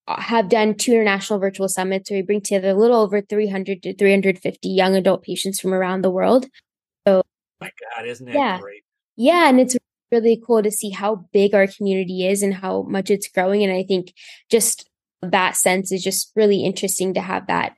uh, 0.06 0.20
have 0.20 0.48
done 0.48 0.74
two 0.74 0.92
international 0.92 1.38
virtual 1.38 1.68
summits 1.68 2.11
where 2.11 2.18
we 2.18 2.26
bring 2.26 2.40
together 2.40 2.70
a 2.70 2.74
little 2.74 3.00
over 3.00 3.20
300 3.20 3.82
to 3.82 3.94
350 3.94 4.68
young 4.68 4.96
adult 4.96 5.22
patients 5.22 5.61
from 5.61 5.74
around 5.74 6.02
the 6.02 6.11
world. 6.11 6.46
So, 7.06 7.22
my 7.61 7.70
God, 7.96 8.06
isn't 8.06 8.26
that 8.26 8.34
yeah, 8.34 8.61
great? 8.61 8.82
Yeah, 9.16 9.48
and 9.48 9.61
it's 9.61 9.76
really 10.11 10.40
cool 10.46 10.62
to 10.62 10.70
see 10.70 10.90
how 10.90 11.26
big 11.32 11.54
our 11.54 11.66
community 11.66 12.26
is 12.26 12.42
and 12.42 12.54
how 12.54 12.82
much 12.82 13.11
it's 13.11 13.28
growing. 13.28 13.62
And 13.62 13.72
I 13.72 13.82
think 13.82 14.14
just 14.50 14.88
that 15.22 15.57
sense 15.57 15.92
is 15.92 16.02
just 16.02 16.33
really 16.37 16.64
interesting 16.64 17.14
to 17.14 17.20
have 17.20 17.46
that 17.46 17.74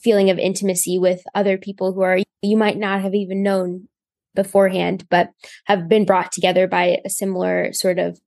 feeling 0.00 0.30
of 0.30 0.38
intimacy 0.38 0.98
with 0.98 1.22
other 1.34 1.58
people 1.58 1.92
who 1.92 2.00
are 2.00 2.18
you 2.40 2.56
might 2.56 2.78
not 2.78 3.00
have 3.02 3.14
even 3.14 3.42
known 3.42 3.88
beforehand, 4.34 5.06
but 5.10 5.30
have 5.66 5.88
been 5.88 6.04
brought 6.04 6.32
together 6.32 6.66
by 6.66 6.98
a 7.04 7.10
similar 7.10 7.72
sort 7.72 7.98
of 7.98 8.18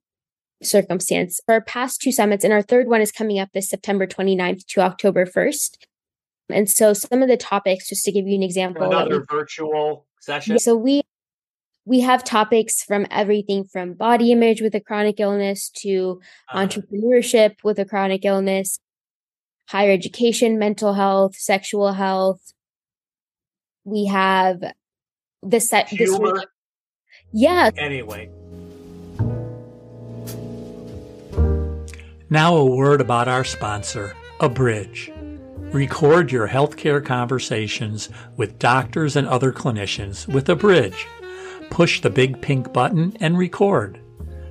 circumstance. 0.62 1.40
Our 1.48 1.60
past 1.60 2.00
two 2.00 2.12
summits, 2.12 2.44
and 2.44 2.52
our 2.52 2.62
third 2.62 2.88
one 2.88 3.00
is 3.00 3.12
coming 3.12 3.38
up 3.38 3.50
this 3.52 3.68
September 3.68 4.06
29th 4.06 4.66
to 4.68 4.80
October 4.80 5.26
1st. 5.26 5.76
And 6.48 6.70
so 6.70 6.92
some 6.92 7.22
of 7.22 7.28
the 7.28 7.36
topics, 7.36 7.88
just 7.88 8.04
to 8.04 8.12
give 8.12 8.26
you 8.26 8.36
an 8.36 8.42
example. 8.42 8.84
Another 8.84 9.18
we, 9.18 9.26
virtual 9.28 10.06
session. 10.20 10.58
So 10.58 10.76
we 10.76 11.02
we 11.86 12.00
have 12.00 12.24
topics 12.24 12.82
from 12.82 13.06
everything 13.10 13.64
from 13.64 13.94
body 13.94 14.32
image 14.32 14.60
with 14.60 14.74
a 14.74 14.80
chronic 14.80 15.20
illness 15.20 15.70
to 15.70 16.20
uh, 16.52 16.58
entrepreneurship 16.58 17.54
with 17.62 17.78
a 17.78 17.84
chronic 17.84 18.24
illness, 18.24 18.80
higher 19.68 19.92
education, 19.92 20.58
mental 20.58 20.94
health, 20.94 21.36
sexual 21.36 21.92
health. 21.92 22.52
We 23.84 24.06
have 24.06 24.62
the 25.42 25.60
set 25.60 25.88
humor. 25.88 26.34
This 26.34 26.46
yeah. 27.32 27.70
Anyway. 27.76 28.30
Now, 32.28 32.56
a 32.56 32.66
word 32.66 33.00
about 33.00 33.28
our 33.28 33.44
sponsor, 33.44 34.16
Abridge. 34.40 35.12
Record 35.72 36.32
your 36.32 36.48
healthcare 36.48 37.04
conversations 37.04 38.08
with 38.36 38.58
doctors 38.58 39.14
and 39.14 39.28
other 39.28 39.52
clinicians 39.52 40.26
with 40.26 40.48
Abridge 40.48 41.06
push 41.70 42.00
the 42.00 42.10
big 42.10 42.40
pink 42.40 42.72
button 42.72 43.16
and 43.20 43.38
record. 43.38 44.00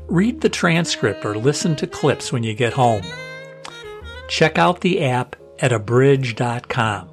Read 0.07 0.41
the 0.41 0.49
transcript 0.49 1.25
or 1.25 1.35
listen 1.35 1.75
to 1.77 1.87
clips 1.87 2.31
when 2.31 2.43
you 2.43 2.53
get 2.53 2.73
home. 2.73 3.03
Check 4.27 4.57
out 4.57 4.81
the 4.81 5.03
app 5.03 5.35
at 5.59 5.71
abridge.com, 5.71 7.09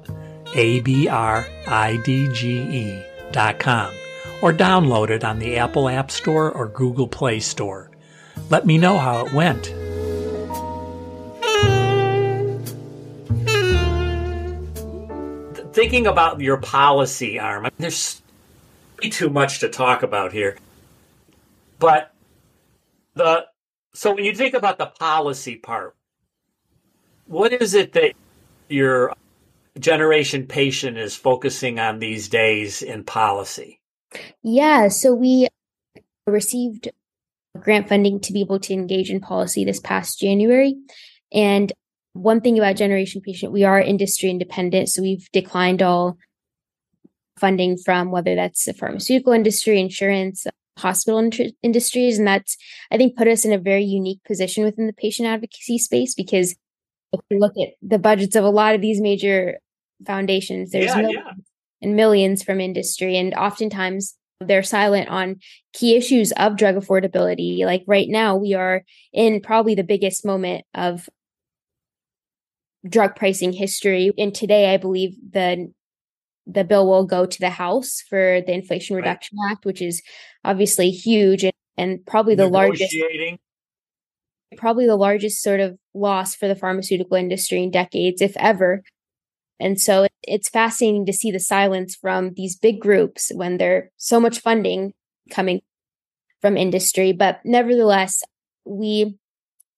A 0.55 0.79
B 0.81 1.07
R 1.07 1.47
I 1.67 1.97
D 2.03 2.31
G 2.33 2.59
E.com, 2.61 3.93
or 4.41 4.53
download 4.53 5.09
it 5.09 5.23
on 5.23 5.39
the 5.39 5.57
Apple 5.57 5.89
App 5.89 6.11
Store 6.11 6.51
or 6.51 6.67
Google 6.67 7.07
Play 7.07 7.39
Store. 7.39 7.89
Let 8.49 8.65
me 8.65 8.77
know 8.77 8.97
how 8.97 9.25
it 9.25 9.33
went. 9.33 9.73
Thinking 15.73 16.05
about 16.05 16.39
your 16.39 16.57
policy 16.57 17.39
arm, 17.39 17.67
there's 17.79 18.21
too 19.09 19.29
much 19.29 19.59
to 19.59 19.69
talk 19.69 20.03
about 20.03 20.33
here. 20.33 20.57
But 21.79 22.13
the 23.15 23.45
so 23.93 24.13
when 24.13 24.25
you 24.25 24.35
think 24.35 24.53
about 24.53 24.77
the 24.77 24.87
policy 24.87 25.55
part, 25.55 25.95
what 27.25 27.53
is 27.53 27.73
it 27.73 27.93
that 27.93 28.13
your 28.69 29.13
generation 29.79 30.47
patient 30.47 30.97
is 30.97 31.15
focusing 31.15 31.79
on 31.79 31.99
these 31.99 32.27
days 32.27 32.81
in 32.81 33.03
policy? 33.03 33.79
Yeah, 34.41 34.87
so 34.87 35.13
we 35.13 35.47
received 36.27 36.89
grant 37.59 37.89
funding 37.89 38.19
to 38.21 38.33
be 38.33 38.41
able 38.41 38.59
to 38.59 38.73
engage 38.73 39.09
in 39.09 39.19
policy 39.19 39.65
this 39.65 39.79
past 39.79 40.19
January. 40.19 40.75
And 41.31 41.71
one 42.13 42.41
thing 42.41 42.57
about 42.57 42.75
Generation 42.75 43.21
Patient, 43.21 43.51
we 43.51 43.63
are 43.63 43.79
industry 43.79 44.29
independent. 44.29 44.89
So 44.89 45.01
we've 45.01 45.27
declined 45.31 45.81
all 45.81 46.17
funding 47.37 47.77
from 47.77 48.11
whether 48.11 48.35
that's 48.35 48.65
the 48.65 48.73
pharmaceutical 48.73 49.33
industry, 49.33 49.79
insurance, 49.79 50.45
hospital 50.77 51.19
in- 51.19 51.53
industries. 51.61 52.17
And 52.17 52.27
that's, 52.27 52.57
I 52.91 52.97
think, 52.97 53.17
put 53.17 53.27
us 53.27 53.45
in 53.45 53.53
a 53.53 53.57
very 53.57 53.83
unique 53.83 54.23
position 54.25 54.63
within 54.63 54.87
the 54.87 54.93
patient 54.93 55.27
advocacy 55.27 55.77
space 55.77 56.15
because 56.15 56.55
if 57.11 57.19
you 57.29 57.39
look 57.39 57.53
at 57.61 57.73
the 57.81 57.99
budgets 57.99 58.35
of 58.35 58.43
a 58.43 58.49
lot 58.49 58.75
of 58.75 58.81
these 58.81 58.99
major 58.99 59.59
foundations, 60.05 60.71
there's 60.71 60.85
yeah, 60.87 61.01
millions 61.01 61.23
yeah. 61.25 61.87
and 61.87 61.95
millions 61.95 62.43
from 62.43 62.59
industry. 62.59 63.17
And 63.17 63.33
oftentimes 63.35 64.15
they're 64.39 64.63
silent 64.63 65.09
on 65.09 65.39
key 65.73 65.95
issues 65.95 66.31
of 66.33 66.57
drug 66.57 66.75
affordability. 66.75 67.65
Like 67.65 67.83
right 67.87 68.07
now, 68.09 68.35
we 68.35 68.53
are 68.53 68.83
in 69.13 69.41
probably 69.41 69.75
the 69.75 69.83
biggest 69.83 70.25
moment 70.25 70.65
of 70.73 71.07
drug 72.87 73.15
pricing 73.15 73.53
history. 73.53 74.11
And 74.17 74.33
today, 74.33 74.73
I 74.73 74.77
believe 74.77 75.15
the 75.31 75.71
the 76.45 76.63
bill 76.63 76.87
will 76.87 77.05
go 77.05 77.25
to 77.25 77.39
the 77.39 77.49
House 77.49 78.01
for 78.09 78.41
the 78.45 78.53
Inflation 78.53 78.95
Reduction 78.95 79.37
right. 79.43 79.51
Act, 79.51 79.65
which 79.65 79.81
is 79.81 80.01
obviously 80.43 80.89
huge 80.89 81.43
and, 81.43 81.53
and 81.77 82.05
probably 82.05 82.35
the 82.35 82.47
largest 82.47 82.95
probably 84.57 84.85
the 84.85 84.95
largest 84.95 85.41
sort 85.41 85.59
of 85.59 85.77
loss 85.95 86.35
for 86.35 86.47
the 86.47 86.55
pharmaceutical 86.55 87.17
industry 87.17 87.63
in 87.63 87.71
decades, 87.71 88.21
if 88.21 88.37
ever. 88.37 88.83
And 89.59 89.79
so 89.79 90.07
it's 90.23 90.49
fascinating 90.49 91.05
to 91.05 91.13
see 91.13 91.31
the 91.31 91.39
silence 91.39 91.95
from 91.95 92.33
these 92.35 92.57
big 92.57 92.79
groups 92.79 93.31
when 93.33 93.57
there's 93.57 93.89
so 93.97 94.19
much 94.19 94.39
funding 94.39 94.93
coming 95.31 95.61
from 96.41 96.57
industry. 96.57 97.13
But 97.13 97.39
nevertheless, 97.45 98.21
we 98.65 99.17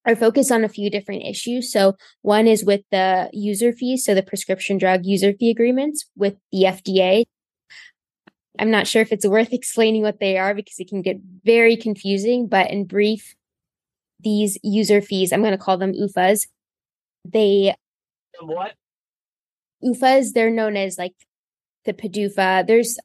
are 0.06 0.16
focused 0.16 0.52
on 0.52 0.64
a 0.64 0.68
few 0.68 0.88
different 0.88 1.24
issues. 1.24 1.70
So 1.70 1.96
one 2.22 2.46
is 2.46 2.64
with 2.64 2.82
the 2.90 3.28
user 3.32 3.72
fees, 3.72 4.04
so 4.04 4.14
the 4.14 4.22
prescription 4.22 4.78
drug 4.78 5.04
user 5.04 5.32
fee 5.32 5.50
agreements 5.50 6.06
with 6.16 6.36
the 6.52 6.62
FDA. 6.62 7.24
I'm 8.58 8.70
not 8.70 8.86
sure 8.86 9.02
if 9.02 9.12
it's 9.12 9.26
worth 9.26 9.52
explaining 9.52 10.02
what 10.02 10.20
they 10.20 10.38
are 10.38 10.54
because 10.54 10.78
it 10.78 10.88
can 10.88 11.02
get 11.02 11.16
very 11.44 11.76
confusing, 11.76 12.46
but 12.46 12.70
in 12.70 12.86
brief, 12.86 13.34
these 14.20 14.58
user 14.62 15.02
fees, 15.02 15.32
I'm 15.32 15.42
going 15.42 15.52
to 15.52 15.58
call 15.58 15.76
them 15.76 15.92
UFAs. 15.92 16.46
They 17.24 17.74
what? 18.40 18.74
UFAs, 19.84 20.32
they're 20.32 20.50
known 20.50 20.76
as 20.76 20.96
like 20.96 21.14
the 21.84 21.92
PDUFA. 21.92 22.66
There's 22.66 22.98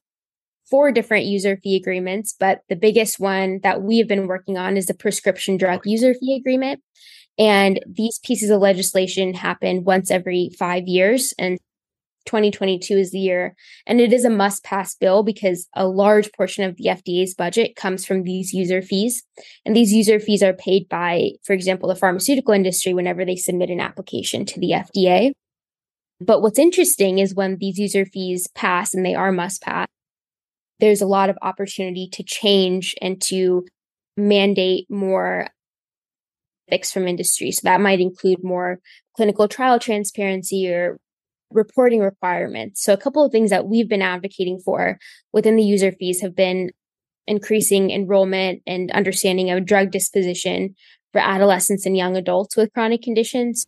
four 0.72 0.92
different 0.92 1.26
user 1.26 1.58
fee 1.58 1.76
agreements, 1.76 2.34
but 2.40 2.62
the 2.70 2.76
biggest 2.76 3.20
one 3.20 3.60
that 3.62 3.84
we've 3.84 4.08
been 4.08 4.26
working 4.26 4.58
on 4.58 4.78
is 4.78 4.88
the 4.88 4.94
prescription 4.94 5.58
drug 5.58 5.82
user 5.86 6.14
fee 6.14 6.36
agreement. 6.36 6.82
And 7.38 7.80
these 7.86 8.20
pieces 8.20 8.50
of 8.50 8.62
legislation 8.62 9.34
happen 9.34 9.84
once 9.84 10.10
every 10.10 10.50
five 10.58 10.88
years. 10.88 11.34
And 11.38 11.60
2022 12.26 12.96
is 12.96 13.12
the 13.12 13.20
year. 13.20 13.56
And 13.88 14.00
it 14.00 14.14
is 14.14 14.26
a 14.26 14.30
must 14.30 14.64
pass 14.64 14.96
bill 14.96 15.24
because 15.24 15.68
a 15.76 15.88
large 15.88 16.32
portion 16.34 16.64
of 16.64 16.78
the 16.78 16.86
FDA's 16.86 17.34
budget 17.34 17.76
comes 17.76 18.06
from 18.06 18.24
these 18.24 18.54
user 18.54 18.82
fees. 18.82 19.24
And 19.66 19.76
these 19.76 19.92
user 19.92 20.20
fees 20.20 20.44
are 20.44 20.54
paid 20.54 20.88
by, 20.88 21.32
for 21.44 21.54
example, 21.54 21.90
the 21.90 21.96
pharmaceutical 21.96 22.54
industry 22.54 22.94
whenever 22.94 23.26
they 23.26 23.36
submit 23.36 23.70
an 23.70 23.80
application 23.80 24.46
to 24.46 24.60
the 24.60 24.72
FDA. 24.72 25.32
But 26.20 26.42
what's 26.44 26.60
interesting 26.60 27.18
is 27.18 27.34
when 27.34 27.58
these 27.58 27.80
user 27.80 28.06
fees 28.06 28.48
pass, 28.54 28.94
and 28.94 29.04
they 29.04 29.16
are 29.16 29.32
must 29.32 29.64
pass, 29.64 29.88
there's 30.82 31.02
a 31.02 31.08
lot 31.08 31.30
of 31.30 31.38
opportunity 31.42 32.10
to 32.12 32.24
change 32.24 32.96
and 33.02 33.22
to 33.22 33.66
mandate 34.18 34.88
more 34.90 35.48
fix 36.70 36.92
from 36.92 37.08
industry. 37.08 37.52
So 37.52 37.62
that 37.64 37.80
might 37.80 38.02
include 38.02 38.44
more 38.44 38.80
clinical 39.16 39.48
trial 39.48 39.80
transparency 39.80 40.70
or 40.70 40.98
reporting 41.52 42.00
requirements. 42.00 42.84
So, 42.84 42.94
a 42.94 42.98
couple 42.98 43.24
of 43.24 43.32
things 43.32 43.50
that 43.50 43.68
we've 43.68 43.90
been 43.90 44.02
advocating 44.02 44.60
for 44.60 44.98
within 45.34 45.56
the 45.56 45.64
user 45.64 45.92
fees 45.92 46.22
have 46.22 46.36
been 46.36 46.72
increasing 47.28 47.92
enrollment 47.92 48.62
and 48.66 48.92
understanding 48.92 49.52
of 49.52 49.66
drug 49.66 49.92
disposition 49.92 50.76
for 51.12 51.20
adolescents 51.20 51.86
and 51.86 51.96
young 51.96 52.16
adults 52.16 52.58
with 52.58 52.74
chronic 52.74 53.02
conditions. 53.02 53.68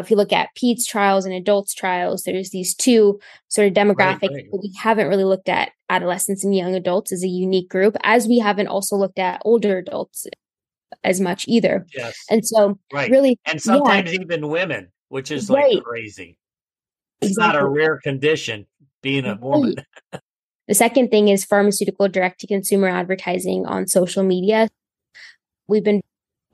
If 0.00 0.10
you 0.10 0.16
look 0.16 0.32
at 0.32 0.48
PEDS 0.56 0.86
trials 0.86 1.24
and 1.24 1.34
adults 1.34 1.74
trials, 1.74 2.22
there's 2.22 2.50
these 2.50 2.74
two 2.74 3.20
sort 3.48 3.68
of 3.68 3.74
demographics, 3.74 4.34
right, 4.34 4.46
right. 4.52 4.60
we 4.60 4.72
haven't 4.78 5.08
really 5.08 5.24
looked 5.24 5.48
at 5.48 5.72
adolescents 5.88 6.44
and 6.44 6.54
young 6.54 6.74
adults 6.74 7.12
as 7.12 7.22
a 7.22 7.28
unique 7.28 7.68
group, 7.68 7.96
as 8.02 8.26
we 8.26 8.38
haven't 8.38 8.68
also 8.68 8.96
looked 8.96 9.18
at 9.18 9.42
older 9.44 9.78
adults 9.78 10.26
as 11.04 11.20
much 11.20 11.46
either. 11.46 11.86
Yes. 11.94 12.16
And 12.30 12.46
so, 12.46 12.78
right. 12.92 13.10
really, 13.10 13.38
and 13.46 13.62
sometimes 13.62 14.12
yeah. 14.12 14.20
even 14.20 14.48
women, 14.48 14.88
which 15.08 15.30
is 15.30 15.48
like 15.48 15.64
right. 15.64 15.84
crazy. 15.84 16.36
It's 17.20 17.32
exactly. 17.32 17.60
not 17.60 17.62
a 17.62 17.68
rare 17.68 17.98
condition 17.98 18.66
being 19.02 19.26
a 19.26 19.36
woman. 19.36 19.76
the 20.68 20.74
second 20.74 21.10
thing 21.10 21.28
is 21.28 21.44
pharmaceutical 21.44 22.08
direct 22.08 22.40
to 22.40 22.46
consumer 22.46 22.88
advertising 22.88 23.66
on 23.66 23.86
social 23.86 24.22
media. 24.22 24.68
We've 25.68 25.84
been 25.84 26.02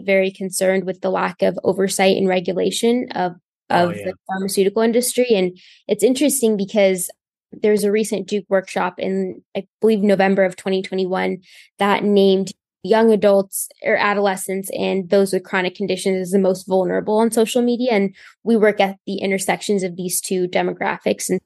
very 0.01 0.31
concerned 0.31 0.85
with 0.85 1.01
the 1.01 1.11
lack 1.11 1.43
of 1.43 1.59
oversight 1.65 2.17
and 2.17 2.29
regulation 2.29 3.09
of 3.15 3.33
oh, 3.71 3.85
of 3.85 3.91
oh, 3.91 3.93
yeah. 3.93 4.05
the 4.07 4.15
pharmaceutical 4.27 4.83
industry 4.83 5.29
and 5.31 5.59
it's 5.89 6.05
interesting 6.05 6.57
because 6.57 7.11
there's 7.53 7.85
a 7.85 7.93
recent 7.93 8.27
Duke 8.27 8.45
workshop 8.49 8.99
in 8.99 9.43
I 9.57 9.67
believe 9.81 10.01
November 10.01 10.45
of 10.45 10.57
2021 10.57 11.39
that 11.79 12.05
named 12.05 12.53
young 12.87 13.13
adults 13.13 13.69
or 13.85 13.97
adolescents 13.97 14.71
and 14.73 15.11
those 15.11 15.33
with 15.33 15.45
chronic 15.45 15.75
conditions 15.75 16.29
is 16.29 16.31
the 16.31 16.39
most 16.39 16.67
vulnerable 16.67 17.19
on 17.19 17.31
social 17.31 17.63
media. 17.63 17.93
And 17.93 18.15
we 18.45 18.57
work 18.57 18.81
at 18.81 18.97
the 19.07 19.19
intersections 19.19 19.83
of 19.83 19.97
these 19.97 20.21
two 20.21 20.47
demographics. 20.49 21.29
And 21.29 21.41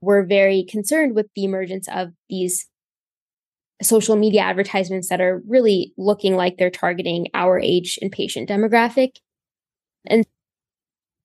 we're 0.00 0.24
very 0.24 0.64
concerned 0.64 1.14
with 1.14 1.26
the 1.36 1.44
emergence 1.44 1.88
of 1.88 2.12
these 2.28 2.66
social 3.82 4.16
media 4.16 4.42
advertisements 4.42 5.08
that 5.08 5.20
are 5.20 5.42
really 5.48 5.92
looking 5.96 6.36
like 6.36 6.56
they're 6.56 6.70
targeting 6.70 7.28
our 7.34 7.58
age 7.58 7.98
and 8.02 8.12
patient 8.12 8.48
demographic. 8.48 9.16
And 10.06 10.26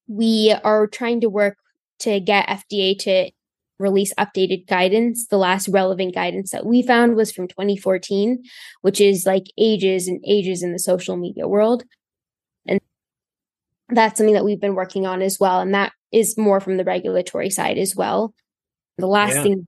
we 0.08 0.54
are 0.64 0.86
trying 0.86 1.20
to 1.20 1.28
work 1.28 1.58
to 2.00 2.20
get 2.20 2.48
FDA 2.48 2.98
to 3.00 3.30
release 3.78 4.14
updated 4.14 4.66
guidance. 4.66 5.26
The 5.26 5.38
last 5.38 5.68
relevant 5.68 6.14
guidance 6.14 6.50
that 6.52 6.66
we 6.66 6.82
found 6.82 7.16
was 7.16 7.32
from 7.32 7.48
2014, 7.48 8.42
which 8.82 9.00
is 9.00 9.26
like 9.26 9.44
ages 9.58 10.08
and 10.08 10.22
ages 10.26 10.62
in 10.62 10.72
the 10.72 10.78
social 10.78 11.16
media 11.16 11.46
world. 11.46 11.84
And 12.66 12.80
that's 13.88 14.18
something 14.18 14.34
that 14.34 14.44
we've 14.44 14.60
been 14.60 14.74
working 14.74 15.06
on 15.06 15.22
as 15.22 15.38
well. 15.38 15.60
And 15.60 15.74
that 15.74 15.92
is 16.12 16.38
more 16.38 16.60
from 16.60 16.76
the 16.76 16.84
regulatory 16.84 17.50
side 17.50 17.78
as 17.78 17.94
well. 17.94 18.34
The 18.98 19.06
last 19.06 19.36
yeah. 19.36 19.42
thing, 19.42 19.66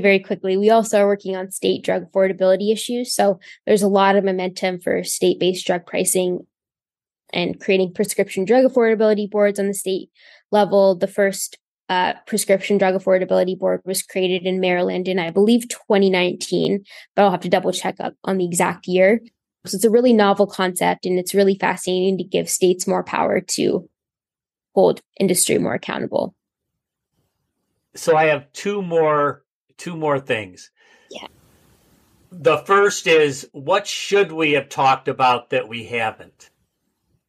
very 0.00 0.18
quickly, 0.18 0.56
we 0.56 0.70
also 0.70 1.00
are 1.00 1.06
working 1.06 1.36
on 1.36 1.50
state 1.50 1.84
drug 1.84 2.10
affordability 2.10 2.72
issues. 2.72 3.14
So 3.14 3.38
there's 3.66 3.82
a 3.82 3.88
lot 3.88 4.16
of 4.16 4.24
momentum 4.24 4.80
for 4.80 5.04
state 5.04 5.38
based 5.38 5.66
drug 5.66 5.86
pricing 5.86 6.46
and 7.32 7.60
creating 7.60 7.94
prescription 7.94 8.44
drug 8.44 8.64
affordability 8.64 9.30
boards 9.30 9.58
on 9.58 9.66
the 9.66 9.74
state 9.74 10.10
level. 10.50 10.96
The 10.96 11.06
first 11.06 11.58
uh, 11.88 12.14
prescription 12.26 12.78
drug 12.78 12.94
affordability 12.94 13.58
board 13.58 13.82
was 13.84 14.02
created 14.02 14.46
in 14.46 14.60
Maryland 14.60 15.06
in, 15.06 15.18
I 15.18 15.30
believe, 15.30 15.68
2019, 15.68 16.84
but 17.14 17.22
I'll 17.22 17.30
have 17.30 17.40
to 17.40 17.48
double 17.48 17.72
check 17.72 17.96
up 18.00 18.14
on 18.24 18.38
the 18.38 18.46
exact 18.46 18.86
year. 18.86 19.20
So 19.66 19.76
it's 19.76 19.84
a 19.84 19.90
really 19.90 20.12
novel 20.12 20.46
concept 20.46 21.06
and 21.06 21.18
it's 21.18 21.34
really 21.34 21.56
fascinating 21.58 22.18
to 22.18 22.24
give 22.24 22.48
states 22.48 22.86
more 22.86 23.02
power 23.02 23.40
to 23.40 23.88
hold 24.74 25.00
industry 25.20 25.58
more 25.58 25.74
accountable. 25.74 26.34
So 27.94 28.16
I 28.16 28.24
have 28.24 28.52
two 28.52 28.82
more 28.82 29.43
two 29.78 29.96
more 29.96 30.18
things. 30.18 30.70
Yeah. 31.10 31.26
The 32.30 32.58
first 32.58 33.06
is 33.06 33.48
what 33.52 33.86
should 33.86 34.32
we 34.32 34.52
have 34.52 34.68
talked 34.68 35.08
about 35.08 35.50
that 35.50 35.68
we 35.68 35.84
haven't? 35.84 36.50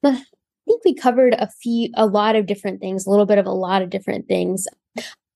I 0.04 0.24
think 0.66 0.84
we 0.84 0.96
covered 0.96 1.34
a 1.34 1.48
few, 1.48 1.90
a 1.96 2.06
lot 2.06 2.36
of 2.36 2.46
different 2.46 2.80
things, 2.80 3.06
a 3.06 3.10
little 3.10 3.26
bit 3.26 3.38
of 3.38 3.46
a 3.46 3.52
lot 3.52 3.82
of 3.82 3.90
different 3.90 4.28
things. 4.28 4.68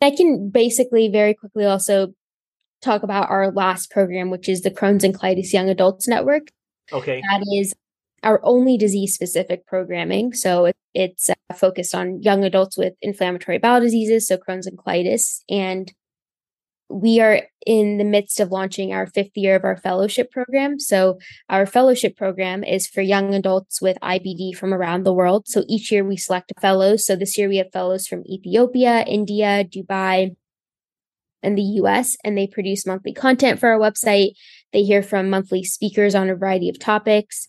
I 0.01 0.11
can 0.11 0.49
basically 0.49 1.09
very 1.09 1.33
quickly 1.33 1.65
also 1.65 2.13
talk 2.81 3.03
about 3.03 3.29
our 3.29 3.51
last 3.51 3.91
program, 3.91 4.29
which 4.29 4.47
is 4.47 4.61
the 4.61 4.71
Crohn's 4.71 5.03
and 5.03 5.17
Colitis 5.17 5.53
Young 5.53 5.69
Adults 5.69 6.07
Network. 6.07 6.47
Okay. 6.91 7.21
That 7.21 7.43
is 7.55 7.73
our 8.23 8.39
only 8.43 8.77
disease 8.77 9.13
specific 9.13 9.65
programming. 9.65 10.33
So 10.33 10.71
it's 10.93 11.29
uh, 11.29 11.35
focused 11.55 11.93
on 11.93 12.21
young 12.21 12.43
adults 12.43 12.77
with 12.77 12.93
inflammatory 13.01 13.59
bowel 13.59 13.81
diseases, 13.81 14.27
so 14.27 14.37
Crohn's 14.37 14.67
and 14.67 14.77
colitis. 14.77 15.41
And 15.49 15.91
we 16.89 17.19
are 17.21 17.43
in 17.65 17.97
the 17.97 18.03
midst 18.03 18.39
of 18.39 18.51
launching 18.51 18.91
our 18.91 19.05
fifth 19.05 19.35
year 19.35 19.55
of 19.55 19.63
our 19.63 19.77
fellowship 19.77 20.31
program. 20.31 20.79
So, 20.79 21.19
our 21.47 21.65
fellowship 21.65 22.17
program 22.17 22.63
is 22.63 22.87
for 22.87 23.01
young 23.01 23.35
adults 23.35 23.81
with 23.81 23.97
IBD 24.01 24.55
from 24.55 24.73
around 24.73 25.03
the 25.03 25.13
world. 25.13 25.47
So, 25.47 25.63
each 25.67 25.91
year 25.91 26.03
we 26.03 26.17
select 26.17 26.51
fellows. 26.59 27.05
So, 27.05 27.15
this 27.15 27.37
year 27.37 27.47
we 27.47 27.57
have 27.57 27.71
fellows 27.71 28.07
from 28.07 28.23
Ethiopia, 28.25 29.03
India, 29.03 29.63
Dubai, 29.63 30.35
and 31.43 31.57
the 31.57 31.79
US, 31.83 32.17
and 32.23 32.37
they 32.37 32.47
produce 32.47 32.87
monthly 32.87 33.13
content 33.13 33.59
for 33.59 33.69
our 33.69 33.79
website. 33.79 34.31
They 34.73 34.83
hear 34.83 35.03
from 35.03 35.29
monthly 35.29 35.63
speakers 35.63 36.15
on 36.15 36.29
a 36.29 36.35
variety 36.35 36.69
of 36.69 36.79
topics. 36.79 37.47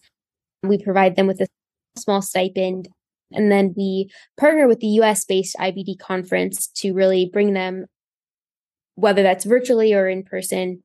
We 0.63 0.79
provide 0.79 1.17
them 1.17 1.27
with 1.27 1.41
a 1.41 1.49
small 1.97 2.21
stipend. 2.23 2.89
And 3.33 3.51
then 3.51 3.75
we 3.77 4.11
partner 4.39 4.69
with 4.69 4.81
the 4.81 4.89
US 5.01 5.25
based 5.25 5.57
IBD 5.59 5.99
conference 5.99 6.67
to 6.77 6.93
really 6.93 7.31
bring 7.33 7.55
them 7.55 7.87
whether 9.01 9.23
that's 9.23 9.45
virtually 9.45 9.93
or 9.95 10.09
in 10.09 10.23
person, 10.23 10.83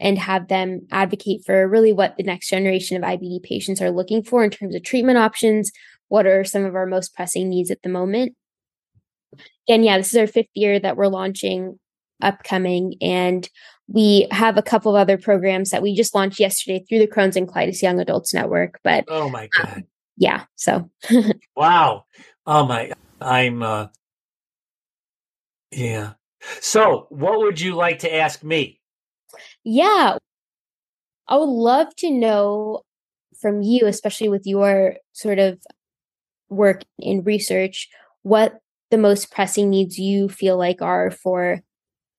and 0.00 0.18
have 0.18 0.48
them 0.48 0.86
advocate 0.90 1.42
for 1.44 1.66
really 1.68 1.92
what 1.92 2.16
the 2.16 2.22
next 2.22 2.48
generation 2.48 2.96
of 2.96 3.02
IBD 3.02 3.42
patients 3.42 3.82
are 3.82 3.90
looking 3.90 4.22
for 4.22 4.44
in 4.44 4.50
terms 4.50 4.74
of 4.74 4.82
treatment 4.82 5.18
options. 5.18 5.72
What 6.08 6.26
are 6.26 6.44
some 6.44 6.64
of 6.64 6.74
our 6.74 6.86
most 6.86 7.14
pressing 7.14 7.48
needs 7.48 7.70
at 7.70 7.82
the 7.82 7.88
moment? 7.88 8.34
And 9.68 9.84
yeah, 9.84 9.98
this 9.98 10.12
is 10.12 10.18
our 10.18 10.26
fifth 10.26 10.48
year 10.54 10.78
that 10.80 10.96
we're 10.96 11.08
launching 11.08 11.78
upcoming. 12.22 12.94
And 13.00 13.48
we 13.86 14.26
have 14.30 14.56
a 14.56 14.62
couple 14.62 14.94
of 14.94 15.00
other 15.00 15.18
programs 15.18 15.70
that 15.70 15.82
we 15.82 15.94
just 15.94 16.14
launched 16.14 16.40
yesterday 16.40 16.84
through 16.88 16.98
the 17.00 17.06
Crohn's 17.06 17.36
and 17.36 17.48
Colitis 17.48 17.82
Young 17.82 18.00
Adults 18.00 18.34
Network. 18.34 18.78
But 18.82 19.04
oh 19.08 19.28
my 19.28 19.48
God. 19.48 19.78
Um, 19.78 19.84
yeah. 20.16 20.44
So 20.56 20.90
wow. 21.56 22.04
Oh 22.46 22.66
my 22.66 22.92
I'm 23.20 23.62
uh 23.62 23.86
yeah. 25.70 26.14
So, 26.60 27.06
what 27.10 27.38
would 27.38 27.60
you 27.60 27.74
like 27.74 28.00
to 28.00 28.14
ask 28.14 28.42
me? 28.42 28.80
Yeah. 29.64 30.18
I 31.26 31.36
would 31.36 31.48
love 31.48 31.94
to 31.96 32.10
know 32.10 32.82
from 33.40 33.62
you, 33.62 33.86
especially 33.86 34.28
with 34.28 34.46
your 34.46 34.96
sort 35.12 35.38
of 35.38 35.60
work 36.48 36.82
in 36.98 37.22
research, 37.22 37.88
what 38.22 38.60
the 38.90 38.98
most 38.98 39.30
pressing 39.30 39.70
needs 39.70 39.98
you 39.98 40.28
feel 40.28 40.56
like 40.56 40.80
are 40.80 41.10
for 41.10 41.60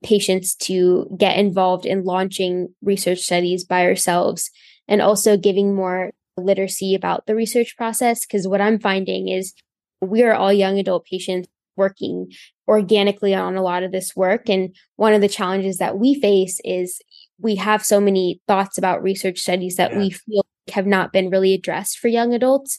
patients 0.04 0.56
to 0.56 1.14
get 1.18 1.38
involved 1.38 1.86
in 1.86 2.04
launching 2.04 2.74
research 2.82 3.20
studies 3.20 3.66
by 3.66 3.86
ourselves 3.86 4.52
and 4.88 5.02
also 5.02 5.36
giving 5.36 5.76
more 5.76 6.12
literacy 6.38 6.96
about 6.96 7.26
the 7.26 7.36
research 7.36 7.76
process. 7.76 8.26
Because 8.26 8.48
what 8.48 8.62
I'm 8.62 8.80
finding 8.80 9.28
is 9.28 9.54
we 10.02 10.24
are 10.24 10.34
all 10.34 10.54
young 10.54 10.80
adult 10.80 11.06
patients 11.06 11.50
working 11.80 12.32
organically 12.68 13.34
on 13.34 13.56
a 13.56 13.64
lot 13.64 13.82
of 13.82 13.92
this 13.92 14.16
work. 14.16 14.48
And 14.48 14.76
one 14.98 15.14
of 15.14 15.22
the 15.22 15.28
challenges 15.28 15.78
that 15.78 15.98
we 15.98 16.22
face 16.22 16.62
is 16.64 17.02
we 17.40 17.56
have 17.56 17.84
so 17.84 18.00
many 18.00 18.42
thoughts 18.48 18.78
about 18.78 19.02
research 19.02 19.40
studies 19.40 19.78
that 19.78 19.94
yeah. 19.94 19.98
we 19.98 20.10
feel 20.12 20.46
have 20.72 20.86
not 20.86 21.12
been 21.12 21.32
really 21.32 21.56
addressed 21.56 21.98
for 21.98 22.10
young 22.10 22.36
adults. 22.36 22.78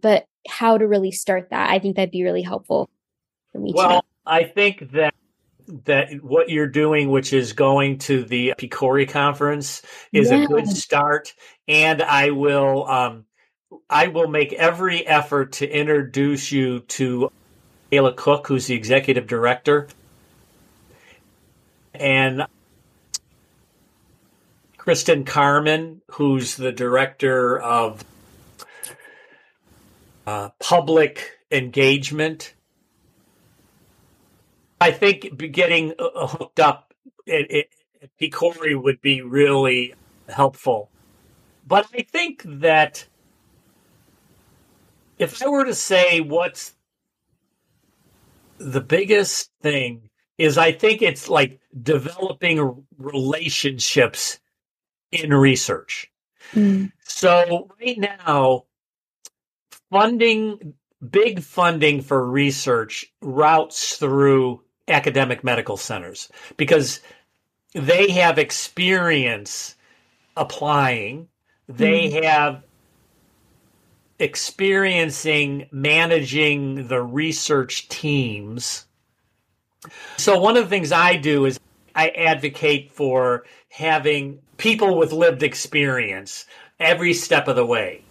But 0.00 0.26
how 0.46 0.78
to 0.78 0.86
really 0.86 1.12
start 1.12 1.50
that, 1.50 1.70
I 1.70 1.78
think 1.78 1.96
that'd 1.96 2.10
be 2.10 2.24
really 2.24 2.42
helpful 2.42 2.90
for 3.50 3.58
me. 3.58 3.72
Well, 3.74 4.04
I 4.26 4.44
think 4.44 4.92
that 4.92 5.14
that 5.84 6.22
what 6.22 6.48
you're 6.48 6.66
doing, 6.66 7.10
which 7.10 7.32
is 7.32 7.52
going 7.52 7.98
to 7.98 8.24
the 8.24 8.54
PCORI 8.58 9.08
conference, 9.08 9.82
is 10.12 10.30
yeah. 10.30 10.42
a 10.42 10.46
good 10.46 10.68
start. 10.68 11.32
And 11.68 12.02
I 12.02 12.30
will, 12.30 12.86
um, 12.88 13.24
I 13.88 14.08
will 14.08 14.28
make 14.28 14.52
every 14.54 15.06
effort 15.06 15.52
to 15.52 15.68
introduce 15.68 16.50
you 16.50 16.80
to 16.80 17.30
Nakela 17.92 18.16
Cook, 18.16 18.46
who's 18.46 18.66
the 18.66 18.74
executive 18.74 19.26
director, 19.26 19.88
and 21.94 22.46
Kristin 24.78 25.26
Carman, 25.26 26.00
who's 26.12 26.56
the 26.56 26.72
director 26.72 27.60
of 27.60 28.02
uh, 30.26 30.48
public 30.58 31.38
engagement. 31.50 32.54
I 34.80 34.90
think 34.90 35.52
getting 35.52 35.92
uh, 35.98 36.04
uh, 36.04 36.26
hooked 36.26 36.60
up 36.60 36.94
at, 37.28 37.50
at 37.50 37.66
would 38.74 39.00
be 39.02 39.20
really 39.20 39.94
helpful. 40.28 40.88
But 41.66 41.86
I 41.94 42.02
think 42.02 42.42
that 42.44 43.06
if 45.18 45.42
I 45.42 45.48
were 45.48 45.64
to 45.64 45.74
say 45.74 46.20
what's 46.20 46.72
the 48.62 48.80
biggest 48.80 49.50
thing 49.62 50.08
is 50.38 50.58
I 50.58 50.72
think 50.72 51.02
it's 51.02 51.28
like 51.28 51.60
developing 51.82 52.84
relationships 52.98 54.38
in 55.10 55.34
research. 55.34 56.10
Mm. 56.54 56.92
So 57.04 57.70
right 57.80 57.98
now, 57.98 58.64
funding, 59.90 60.74
big 61.10 61.42
funding 61.42 62.00
for 62.00 62.28
research 62.28 63.06
routes 63.20 63.96
through 63.96 64.62
academic 64.88 65.44
medical 65.44 65.76
centers 65.76 66.28
because 66.56 67.00
they 67.74 68.10
have 68.10 68.38
experience 68.38 69.76
applying, 70.36 71.28
they 71.68 72.08
mm-hmm. 72.08 72.24
have 72.24 72.62
experiencing 74.18 75.68
managing 75.70 76.88
the 76.88 77.02
research 77.02 77.88
teams. 77.88 78.86
So, 80.16 80.38
one 80.38 80.56
of 80.56 80.64
the 80.64 80.70
things 80.70 80.92
I 80.92 81.16
do 81.16 81.44
is 81.46 81.58
I 81.94 82.10
advocate 82.10 82.92
for 82.92 83.44
having 83.68 84.40
people 84.56 84.96
with 84.96 85.12
lived 85.12 85.42
experience 85.42 86.46
every 86.78 87.14
step 87.14 87.48
of 87.48 87.56
the 87.56 87.66
way 87.66 88.04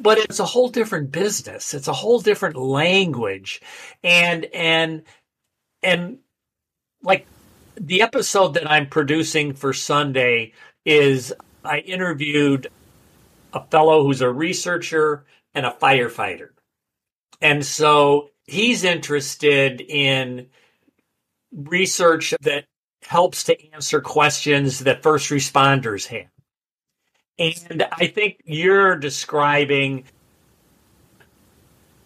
but 0.00 0.18
it's 0.18 0.40
a 0.40 0.44
whole 0.44 0.68
different 0.68 1.12
business. 1.12 1.74
It's 1.74 1.88
a 1.88 1.92
whole 1.92 2.20
different 2.20 2.56
language. 2.56 3.60
And, 4.02 4.46
and, 4.46 5.02
and 5.82 6.18
like 7.02 7.26
the 7.76 8.02
episode 8.02 8.54
that 8.54 8.70
I'm 8.70 8.88
producing 8.88 9.52
for 9.52 9.72
Sunday 9.72 10.52
is 10.84 11.34
I 11.64 11.80
interviewed 11.80 12.68
a 13.52 13.64
fellow 13.66 14.04
who's 14.04 14.20
a 14.20 14.30
researcher 14.30 15.24
and 15.54 15.66
a 15.66 15.70
firefighter. 15.70 16.50
And 17.40 17.64
so 17.64 18.30
he's 18.44 18.84
interested 18.84 19.80
in 19.80 20.48
research 21.52 22.34
that 22.42 22.66
helps 23.02 23.44
to 23.44 23.72
answer 23.72 24.00
questions 24.00 24.80
that 24.80 25.02
first 25.02 25.30
responders 25.30 26.06
have. 26.06 26.28
And 27.38 27.86
I 27.92 28.06
think 28.06 28.42
you're 28.44 28.96
describing 28.96 30.04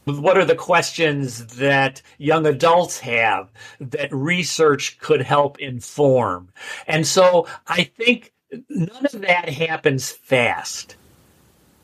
what 0.04 0.38
are 0.38 0.44
the 0.44 0.54
questions 0.54 1.56
that 1.56 2.02
young 2.18 2.46
adults 2.46 3.00
have 3.00 3.50
that 3.80 4.12
research 4.12 4.98
could 4.98 5.22
help 5.22 5.58
inform. 5.58 6.50
And 6.86 7.06
so 7.06 7.48
I 7.66 7.84
think 7.84 8.32
none 8.68 9.06
of 9.06 9.22
that 9.22 9.48
happens 9.48 10.10
fast. 10.10 10.96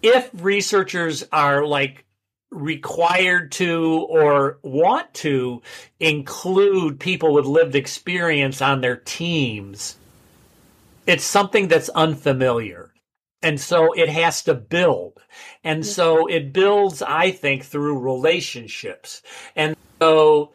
If 0.02 0.30
researchers 0.34 1.24
are 1.32 1.64
like 1.64 2.04
required 2.50 3.52
to 3.52 4.06
or 4.08 4.58
want 4.62 5.12
to 5.14 5.62
include 6.00 6.98
people 6.98 7.32
with 7.32 7.46
lived 7.46 7.74
experience 7.74 8.60
on 8.60 8.80
their 8.80 8.96
teams, 8.96 9.96
it's 11.06 11.24
something 11.24 11.68
that's 11.68 11.88
unfamiliar. 11.90 12.92
And 13.42 13.60
so 13.60 13.92
it 13.92 14.08
has 14.08 14.42
to 14.44 14.54
build. 14.54 15.18
And 15.64 15.84
so 15.84 16.26
it 16.26 16.52
builds, 16.52 17.00
I 17.00 17.30
think, 17.30 17.64
through 17.64 17.98
relationships. 17.98 19.22
And 19.56 19.74
so 20.00 20.52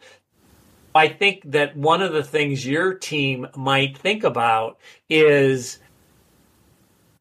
I 0.94 1.08
think 1.08 1.42
that 1.50 1.76
one 1.76 2.00
of 2.00 2.12
the 2.12 2.22
things 2.22 2.66
your 2.66 2.94
team 2.94 3.48
might 3.56 3.98
think 3.98 4.22
about 4.22 4.78
is 5.10 5.78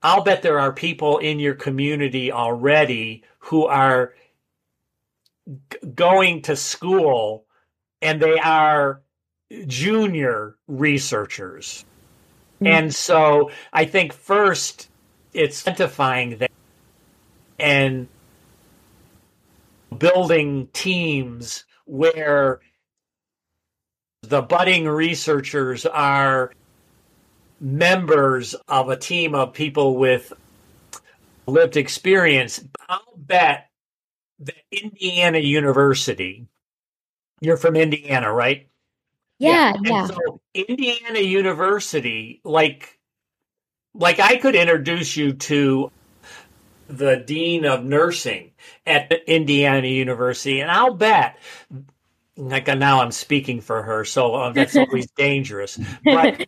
I'll 0.05 0.21
bet 0.21 0.43
there 0.43 0.59
are 0.59 0.71
people 0.71 1.17
in 1.17 1.39
your 1.39 1.55
community 1.55 2.31
already 2.31 3.23
who 3.39 3.65
are 3.65 4.13
g- 5.47 5.79
going 5.95 6.43
to 6.43 6.55
school 6.55 7.47
and 8.03 8.21
they 8.21 8.37
are 8.37 9.01
junior 9.65 10.57
researchers. 10.67 11.85
Mm-hmm. 12.57 12.67
And 12.67 12.93
so 12.93 13.49
I 13.73 13.85
think 13.85 14.13
first 14.13 14.89
it's 15.33 15.67
identifying 15.67 16.37
that 16.37 16.51
and 17.57 18.07
building 19.97 20.67
teams 20.71 21.65
where 21.85 22.59
the 24.21 24.43
budding 24.43 24.87
researchers 24.87 25.83
are 25.87 26.51
members 27.59 28.53
of 28.67 28.89
a 28.89 28.97
team 28.97 29.35
of 29.35 29.53
people 29.53 29.95
with 29.95 30.33
lived 31.47 31.77
experience. 31.77 32.63
I'll 32.87 33.01
bet 33.15 33.69
that 34.39 34.55
Indiana 34.71 35.39
University, 35.39 36.47
you're 37.41 37.57
from 37.57 37.75
Indiana, 37.75 38.31
right? 38.31 38.67
Yeah, 39.39 39.73
yeah. 39.81 39.91
yeah. 39.91 40.07
So 40.07 40.41
Indiana 40.53 41.19
University, 41.19 42.41
like 42.43 42.99
like 43.93 44.19
I 44.19 44.37
could 44.37 44.55
introduce 44.55 45.15
you 45.15 45.33
to 45.33 45.91
the 46.87 47.17
dean 47.17 47.65
of 47.65 47.83
nursing 47.83 48.51
at 48.85 49.11
Indiana 49.27 49.87
University, 49.87 50.59
and 50.61 50.69
I'll 50.69 50.93
bet. 50.93 51.37
Like 52.37 52.67
now, 52.67 53.01
I'm 53.01 53.11
speaking 53.11 53.61
for 53.61 53.81
her, 53.81 54.03
so 54.03 54.35
uh, 54.35 54.51
that's 54.51 54.75
always 54.75 55.09
dangerous. 55.11 55.79
But 56.03 56.47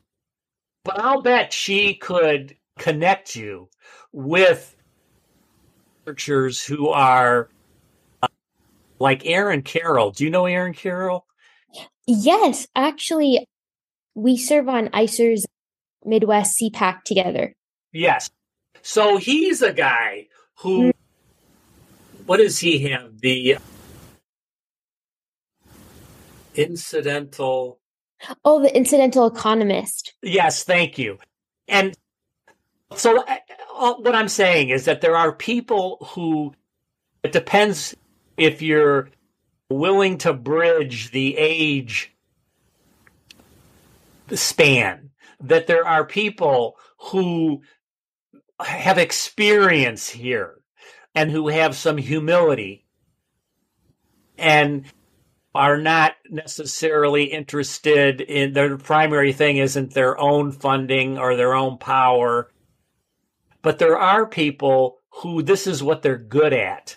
but 0.87 1.01
I'll 1.01 1.21
bet 1.21 1.51
she 1.51 1.95
could 1.95 2.55
connect 2.79 3.35
you 3.35 3.67
with 4.13 4.73
researchers 6.05 6.63
who 6.63 6.87
are 6.87 7.49
uh, 8.23 8.29
like 8.97 9.25
Aaron 9.25 9.63
Carroll. 9.63 10.11
Do 10.11 10.23
you 10.23 10.29
know 10.29 10.45
Aaron 10.45 10.73
Carroll? 10.73 11.25
Yes, 12.07 12.69
actually, 12.73 13.45
we 14.15 14.37
serve 14.37 14.69
on 14.69 14.87
ICER's 14.93 15.45
Midwest 16.05 16.57
CPAC 16.57 17.03
together. 17.03 17.53
Yes. 17.91 18.29
So 18.81 19.17
he's 19.17 19.61
a 19.61 19.73
guy 19.73 20.27
who, 20.59 20.93
mm-hmm. 20.93 22.23
what 22.25 22.37
does 22.37 22.59
he 22.59 22.79
have? 22.87 23.19
The 23.19 23.57
incidental. 26.55 27.81
Oh, 28.43 28.61
the 28.61 28.75
incidental 28.75 29.27
economist. 29.27 30.13
Yes, 30.21 30.63
thank 30.63 30.97
you. 30.97 31.19
And 31.67 31.95
so 32.95 33.23
uh, 33.23 33.93
what 33.95 34.15
I'm 34.15 34.29
saying 34.29 34.69
is 34.69 34.85
that 34.85 35.01
there 35.01 35.15
are 35.15 35.31
people 35.31 35.97
who, 36.13 36.53
it 37.23 37.31
depends 37.31 37.95
if 38.37 38.61
you're 38.61 39.09
willing 39.69 40.17
to 40.19 40.33
bridge 40.33 41.11
the 41.11 41.35
age 41.37 42.13
span 44.33 45.09
that 45.41 45.67
there 45.67 45.85
are 45.85 46.05
people 46.05 46.77
who 46.97 47.61
have 48.59 48.97
experience 48.97 50.09
here 50.09 50.55
and 51.13 51.29
who 51.29 51.47
have 51.47 51.75
some 51.75 51.97
humility 51.97 52.85
and 54.37 54.85
are 55.57 55.77
not 55.77 56.15
necessarily 56.29 57.25
interested 57.25 58.21
in 58.21 58.53
their 58.53 58.77
primary 58.77 59.33
thing 59.33 59.57
isn't 59.57 59.93
their 59.93 60.17
own 60.19 60.51
funding 60.51 61.17
or 61.17 61.35
their 61.35 61.55
own 61.55 61.77
power. 61.77 62.51
But 63.61 63.79
there 63.79 63.97
are 63.97 64.27
people 64.27 64.99
who 65.09 65.41
this 65.41 65.67
is 65.67 65.81
what 65.81 66.03
they're 66.03 66.17
good 66.17 66.53
at. 66.53 66.95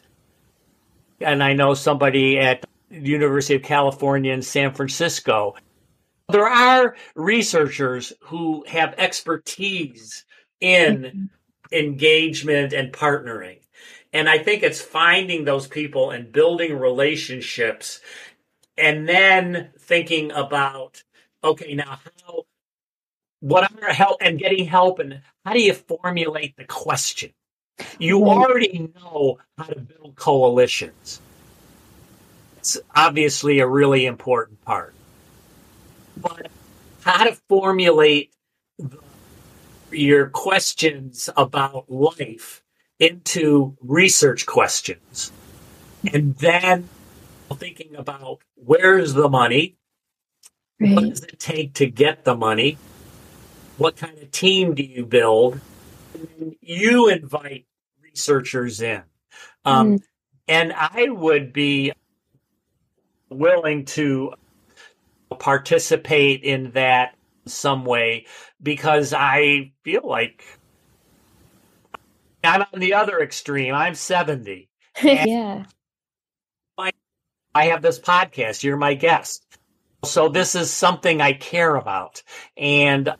And 1.20 1.42
I 1.42 1.54
know 1.54 1.74
somebody 1.74 2.38
at 2.38 2.64
the 2.90 3.00
University 3.00 3.56
of 3.56 3.62
California 3.62 4.32
in 4.32 4.42
San 4.42 4.74
Francisco. 4.74 5.54
There 6.28 6.46
are 6.46 6.96
researchers 7.14 8.12
who 8.20 8.64
have 8.68 8.94
expertise 8.98 10.24
in 10.60 11.02
mm-hmm. 11.02 11.24
engagement 11.72 12.72
and 12.72 12.92
partnering. 12.92 13.60
And 14.12 14.28
I 14.28 14.38
think 14.38 14.62
it's 14.62 14.80
finding 14.80 15.44
those 15.44 15.68
people 15.68 16.10
and 16.10 16.32
building 16.32 16.76
relationships 16.78 18.00
and 18.80 19.08
then 19.08 19.70
thinking 19.78 20.32
about, 20.32 21.02
okay, 21.44 21.74
now 21.74 22.00
how, 22.24 22.46
what 23.40 23.70
are 23.82 23.92
help 23.92 24.18
and 24.20 24.38
getting 24.38 24.66
help 24.66 24.98
and 24.98 25.20
how 25.44 25.52
do 25.52 25.62
you 25.62 25.74
formulate 25.74 26.56
the 26.56 26.64
question? 26.64 27.32
You 27.98 28.26
already 28.26 28.90
know 28.94 29.38
how 29.56 29.64
to 29.64 29.80
build 29.80 30.16
coalitions. 30.16 31.20
It's 32.58 32.78
obviously 32.94 33.60
a 33.60 33.66
really 33.66 34.06
important 34.06 34.62
part. 34.64 34.94
But 36.16 36.48
how 37.02 37.24
to 37.24 37.34
formulate 37.48 38.32
the, 38.78 38.98
your 39.90 40.28
questions 40.28 41.30
about 41.36 41.90
life 41.90 42.62
into 42.98 43.76
research 43.80 44.44
questions. 44.44 45.32
And 46.12 46.36
then 46.36 46.88
thinking 47.54 47.96
about 47.96 48.40
where's 48.54 49.14
the 49.14 49.28
money? 49.28 49.76
Right. 50.78 50.94
What 50.94 51.08
does 51.08 51.22
it 51.22 51.38
take 51.38 51.74
to 51.74 51.86
get 51.86 52.24
the 52.24 52.34
money? 52.34 52.78
What 53.76 53.96
kind 53.96 54.18
of 54.18 54.30
team 54.30 54.74
do 54.74 54.82
you 54.82 55.06
build? 55.06 55.60
And 56.14 56.56
you 56.60 57.08
invite 57.08 57.66
researchers 58.02 58.80
in. 58.80 59.02
Um, 59.64 59.98
mm. 59.98 60.02
And 60.48 60.72
I 60.72 61.08
would 61.08 61.52
be 61.52 61.92
willing 63.28 63.84
to 63.86 64.34
participate 65.38 66.42
in 66.42 66.72
that 66.72 67.14
some 67.46 67.84
way 67.84 68.26
because 68.62 69.12
I 69.12 69.72
feel 69.84 70.02
like 70.04 70.44
I'm 72.42 72.64
on 72.72 72.80
the 72.80 72.94
other 72.94 73.20
extreme. 73.20 73.74
I'm 73.74 73.94
70. 73.94 74.68
yeah. 75.02 75.64
I 77.54 77.66
have 77.66 77.82
this 77.82 77.98
podcast. 77.98 78.62
You're 78.62 78.76
my 78.76 78.94
guest. 78.94 79.44
So 80.04 80.28
this 80.28 80.54
is 80.54 80.70
something 80.70 81.20
I 81.20 81.32
care 81.32 81.74
about. 81.74 82.22
And 82.56 83.12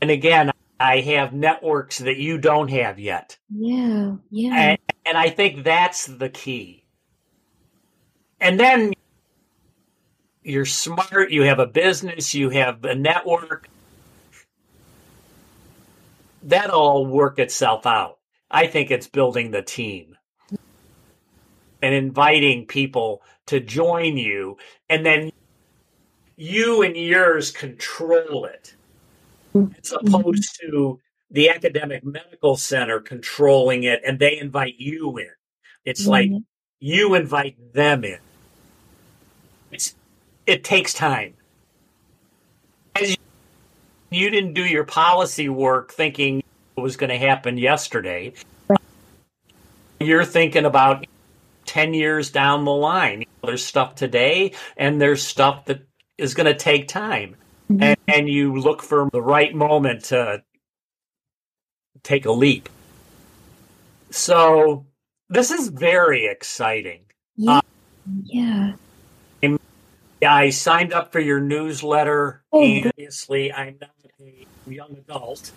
and 0.00 0.10
again, 0.10 0.52
I 0.78 1.00
have 1.00 1.32
networks 1.32 1.98
that 1.98 2.18
you 2.18 2.38
don't 2.38 2.68
have 2.68 2.98
yet. 2.98 3.36
Yeah. 3.50 4.16
Yeah. 4.30 4.54
And, 4.54 4.78
and 5.04 5.18
I 5.18 5.30
think 5.30 5.64
that's 5.64 6.06
the 6.06 6.28
key. 6.28 6.84
And 8.40 8.60
then 8.60 8.92
you're 10.44 10.64
smart, 10.64 11.32
you 11.32 11.42
have 11.42 11.58
a 11.58 11.66
business, 11.66 12.34
you 12.34 12.50
have 12.50 12.84
a 12.84 12.94
network. 12.94 13.68
That'll 16.44 16.80
all 16.80 17.06
work 17.06 17.40
itself 17.40 17.84
out. 17.84 18.18
I 18.48 18.68
think 18.68 18.92
it's 18.92 19.08
building 19.08 19.50
the 19.50 19.62
team 19.62 20.16
and 21.82 21.94
inviting 21.94 22.66
people 22.66 23.22
to 23.46 23.60
join 23.60 24.16
you 24.16 24.56
and 24.88 25.04
then 25.04 25.30
you 26.36 26.82
and 26.82 26.96
yours 26.96 27.50
control 27.50 28.44
it. 28.44 28.74
As 29.54 29.92
opposed 29.92 30.58
to 30.60 31.00
the 31.30 31.48
academic 31.50 32.04
medical 32.04 32.56
center 32.56 33.00
controlling 33.00 33.84
it 33.84 34.00
and 34.06 34.18
they 34.18 34.38
invite 34.38 34.74
you 34.78 35.16
in. 35.18 35.30
It's 35.84 36.02
mm-hmm. 36.02 36.10
like 36.10 36.30
you 36.80 37.14
invite 37.14 37.56
them 37.72 38.04
in. 38.04 38.18
It's, 39.70 39.94
it 40.46 40.64
takes 40.64 40.94
time. 40.94 41.34
As 42.94 43.10
you, 43.10 43.16
you 44.10 44.30
didn't 44.30 44.54
do 44.54 44.64
your 44.64 44.84
policy 44.84 45.48
work 45.48 45.92
thinking 45.92 46.42
it 46.76 46.80
was 46.80 46.96
going 46.96 47.10
to 47.10 47.18
happen 47.18 47.58
yesterday 47.58 48.32
you're 50.00 50.24
thinking 50.24 50.64
about 50.64 51.06
10 51.68 51.94
years 51.94 52.30
down 52.30 52.64
the 52.64 52.72
line. 52.72 53.24
There's 53.44 53.64
stuff 53.64 53.94
today 53.94 54.52
and 54.76 55.00
there's 55.00 55.22
stuff 55.22 55.66
that 55.66 55.86
is 56.16 56.34
going 56.34 56.46
to 56.46 56.54
take 56.54 56.88
time. 56.88 57.36
Mm-hmm. 57.70 57.82
And, 57.82 57.98
and 58.08 58.28
you 58.28 58.56
look 58.56 58.82
for 58.82 59.08
the 59.12 59.20
right 59.20 59.54
moment 59.54 60.04
to 60.04 60.42
take 62.02 62.24
a 62.24 62.32
leap. 62.32 62.68
So 64.10 64.86
this 65.28 65.50
is 65.50 65.68
very 65.68 66.26
exciting. 66.26 67.02
Yeah. 67.36 67.58
Uh, 67.58 67.60
yeah. 68.24 68.72
I 70.26 70.50
signed 70.50 70.92
up 70.92 71.12
for 71.12 71.20
your 71.20 71.38
newsletter. 71.38 72.42
Oh, 72.50 72.64
Obviously, 72.86 73.52
I'm 73.52 73.76
not 73.80 73.90
a 74.20 74.46
young 74.66 74.96
adult, 74.96 75.52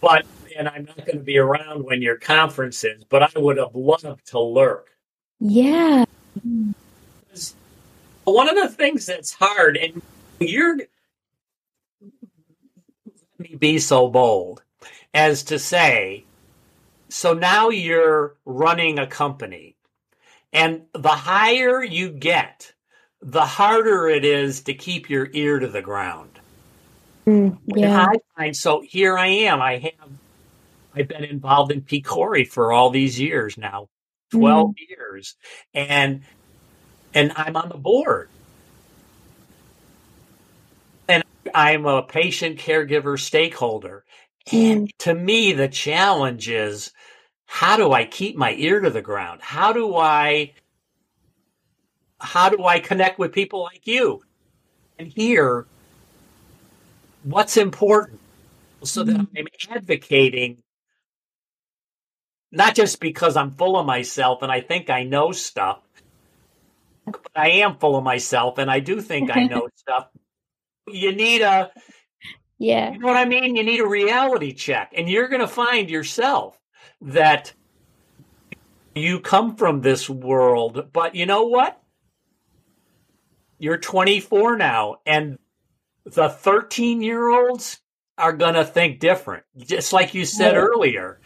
but 0.00 0.26
and 0.56 0.68
I'm 0.68 0.84
not 0.84 0.98
going 0.98 1.18
to 1.18 1.24
be 1.24 1.38
around 1.38 1.84
when 1.84 2.02
your 2.02 2.16
conference 2.16 2.84
is, 2.84 3.04
but 3.04 3.22
I 3.22 3.38
would 3.38 3.56
have 3.56 3.74
loved 3.74 4.26
to 4.28 4.38
lurk. 4.38 4.88
Yeah. 5.40 6.04
One 8.24 8.48
of 8.48 8.56
the 8.56 8.68
things 8.68 9.06
that's 9.06 9.32
hard, 9.32 9.76
and 9.76 10.02
you're 10.38 10.76
let 13.38 13.50
me 13.50 13.56
be 13.56 13.78
so 13.78 14.08
bold 14.08 14.62
as 15.14 15.44
to 15.44 15.58
say, 15.58 16.24
so 17.08 17.32
now 17.32 17.70
you're 17.70 18.34
running 18.44 18.98
a 18.98 19.06
company, 19.06 19.76
and 20.52 20.82
the 20.92 21.08
higher 21.08 21.82
you 21.82 22.10
get, 22.10 22.72
the 23.22 23.46
harder 23.46 24.08
it 24.08 24.24
is 24.24 24.62
to 24.62 24.74
keep 24.74 25.08
your 25.08 25.28
ear 25.32 25.58
to 25.58 25.68
the 25.68 25.82
ground. 25.82 26.38
Mm, 27.26 27.58
yeah. 27.66 28.06
I 28.06 28.16
find 28.36 28.56
so 28.56 28.80
here 28.80 29.16
I 29.16 29.26
am. 29.26 29.60
I 29.60 29.78
have 29.78 30.10
I've 30.94 31.08
been 31.08 31.24
involved 31.24 31.72
in 31.72 31.82
PCORI 31.82 32.48
for 32.48 32.72
all 32.72 32.90
these 32.90 33.20
years 33.20 33.56
now, 33.58 33.88
12 34.32 34.70
mm. 34.70 34.74
years, 34.88 35.36
and 35.74 36.22
and 37.14 37.32
I'm 37.36 37.56
on 37.56 37.68
the 37.68 37.78
board. 37.78 38.28
And 41.08 41.24
I'm 41.54 41.86
a 41.86 42.02
patient 42.02 42.58
caregiver 42.58 43.18
stakeholder. 43.18 44.04
And 44.52 44.88
mm. 44.88 44.98
to 44.98 45.14
me, 45.14 45.52
the 45.52 45.68
challenge 45.68 46.48
is 46.48 46.92
how 47.46 47.76
do 47.76 47.92
I 47.92 48.04
keep 48.04 48.36
my 48.36 48.52
ear 48.54 48.80
to 48.80 48.90
the 48.90 49.02
ground? 49.02 49.40
How 49.42 49.72
do 49.72 49.96
I 49.96 50.52
how 52.20 52.48
do 52.48 52.64
I 52.64 52.80
connect 52.80 53.18
with 53.18 53.32
people 53.32 53.62
like 53.62 53.86
you 53.86 54.22
and 54.98 55.08
hear 55.08 55.66
what's 57.22 57.56
important 57.56 58.20
so 58.82 59.04
that 59.04 59.16
mm. 59.16 59.26
I'm 59.36 59.46
advocating 59.70 60.62
not 62.50 62.74
just 62.74 63.00
because 63.00 63.36
I'm 63.36 63.52
full 63.52 63.76
of 63.76 63.86
myself 63.86 64.42
and 64.42 64.50
I 64.50 64.60
think 64.60 64.90
I 64.90 65.04
know 65.04 65.32
stuff, 65.32 65.80
but 67.04 67.20
I 67.34 67.50
am 67.50 67.76
full 67.76 67.96
of 67.96 68.04
myself 68.04 68.58
and 68.58 68.70
I 68.70 68.80
do 68.80 69.00
think 69.00 69.34
I 69.34 69.44
know 69.44 69.68
stuff. 69.76 70.08
You 70.86 71.12
need 71.14 71.42
a, 71.42 71.70
yeah, 72.58 72.92
you 72.92 72.98
know 72.98 73.06
what 73.06 73.16
I 73.16 73.24
mean? 73.24 73.56
You 73.56 73.62
need 73.62 73.80
a 73.80 73.86
reality 73.86 74.52
check, 74.52 74.92
and 74.96 75.08
you're 75.08 75.28
going 75.28 75.42
to 75.42 75.48
find 75.48 75.88
yourself 75.88 76.58
that 77.02 77.52
you 78.94 79.20
come 79.20 79.54
from 79.56 79.80
this 79.80 80.10
world, 80.10 80.88
but 80.92 81.14
you 81.14 81.26
know 81.26 81.44
what? 81.44 81.80
You're 83.58 83.78
24 83.78 84.56
now, 84.56 84.96
and 85.06 85.38
the 86.04 86.28
13 86.28 87.02
year 87.02 87.28
olds 87.28 87.80
are 88.16 88.32
going 88.32 88.54
to 88.54 88.64
think 88.64 88.98
different. 88.98 89.44
Just 89.56 89.92
like 89.92 90.14
you 90.14 90.24
said 90.24 90.54
yeah. 90.54 90.60
earlier, 90.60 91.20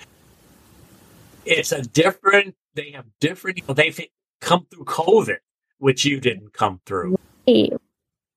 it's 1.45 1.73
a 1.73 1.83
different. 1.83 2.55
They 2.75 2.93
have 2.93 3.07
different. 3.21 3.59
You 3.59 3.65
know, 3.69 3.75
they've 3.75 4.01
come 4.41 4.67
through 4.71 4.85
COVID, 4.85 5.39
which 5.79 6.05
you 6.05 6.21
didn't 6.21 6.53
come 6.53 6.81
through. 6.87 7.17
Right. 7.47 7.73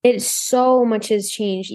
It 0.04 0.22
so 0.22 0.86
much 0.86 1.10
has 1.10 1.30
changed. 1.30 1.72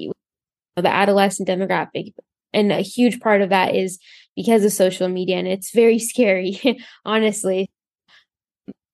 The 0.76 0.88
adolescent 0.88 1.48
demographic, 1.48 2.14
and 2.52 2.72
a 2.72 2.80
huge 2.80 3.20
part 3.20 3.42
of 3.42 3.50
that 3.50 3.74
is 3.74 3.98
because 4.36 4.64
of 4.64 4.72
social 4.72 5.08
media, 5.08 5.36
and 5.36 5.48
it's 5.48 5.72
very 5.72 5.98
scary, 6.10 6.58
honestly. 7.04 7.68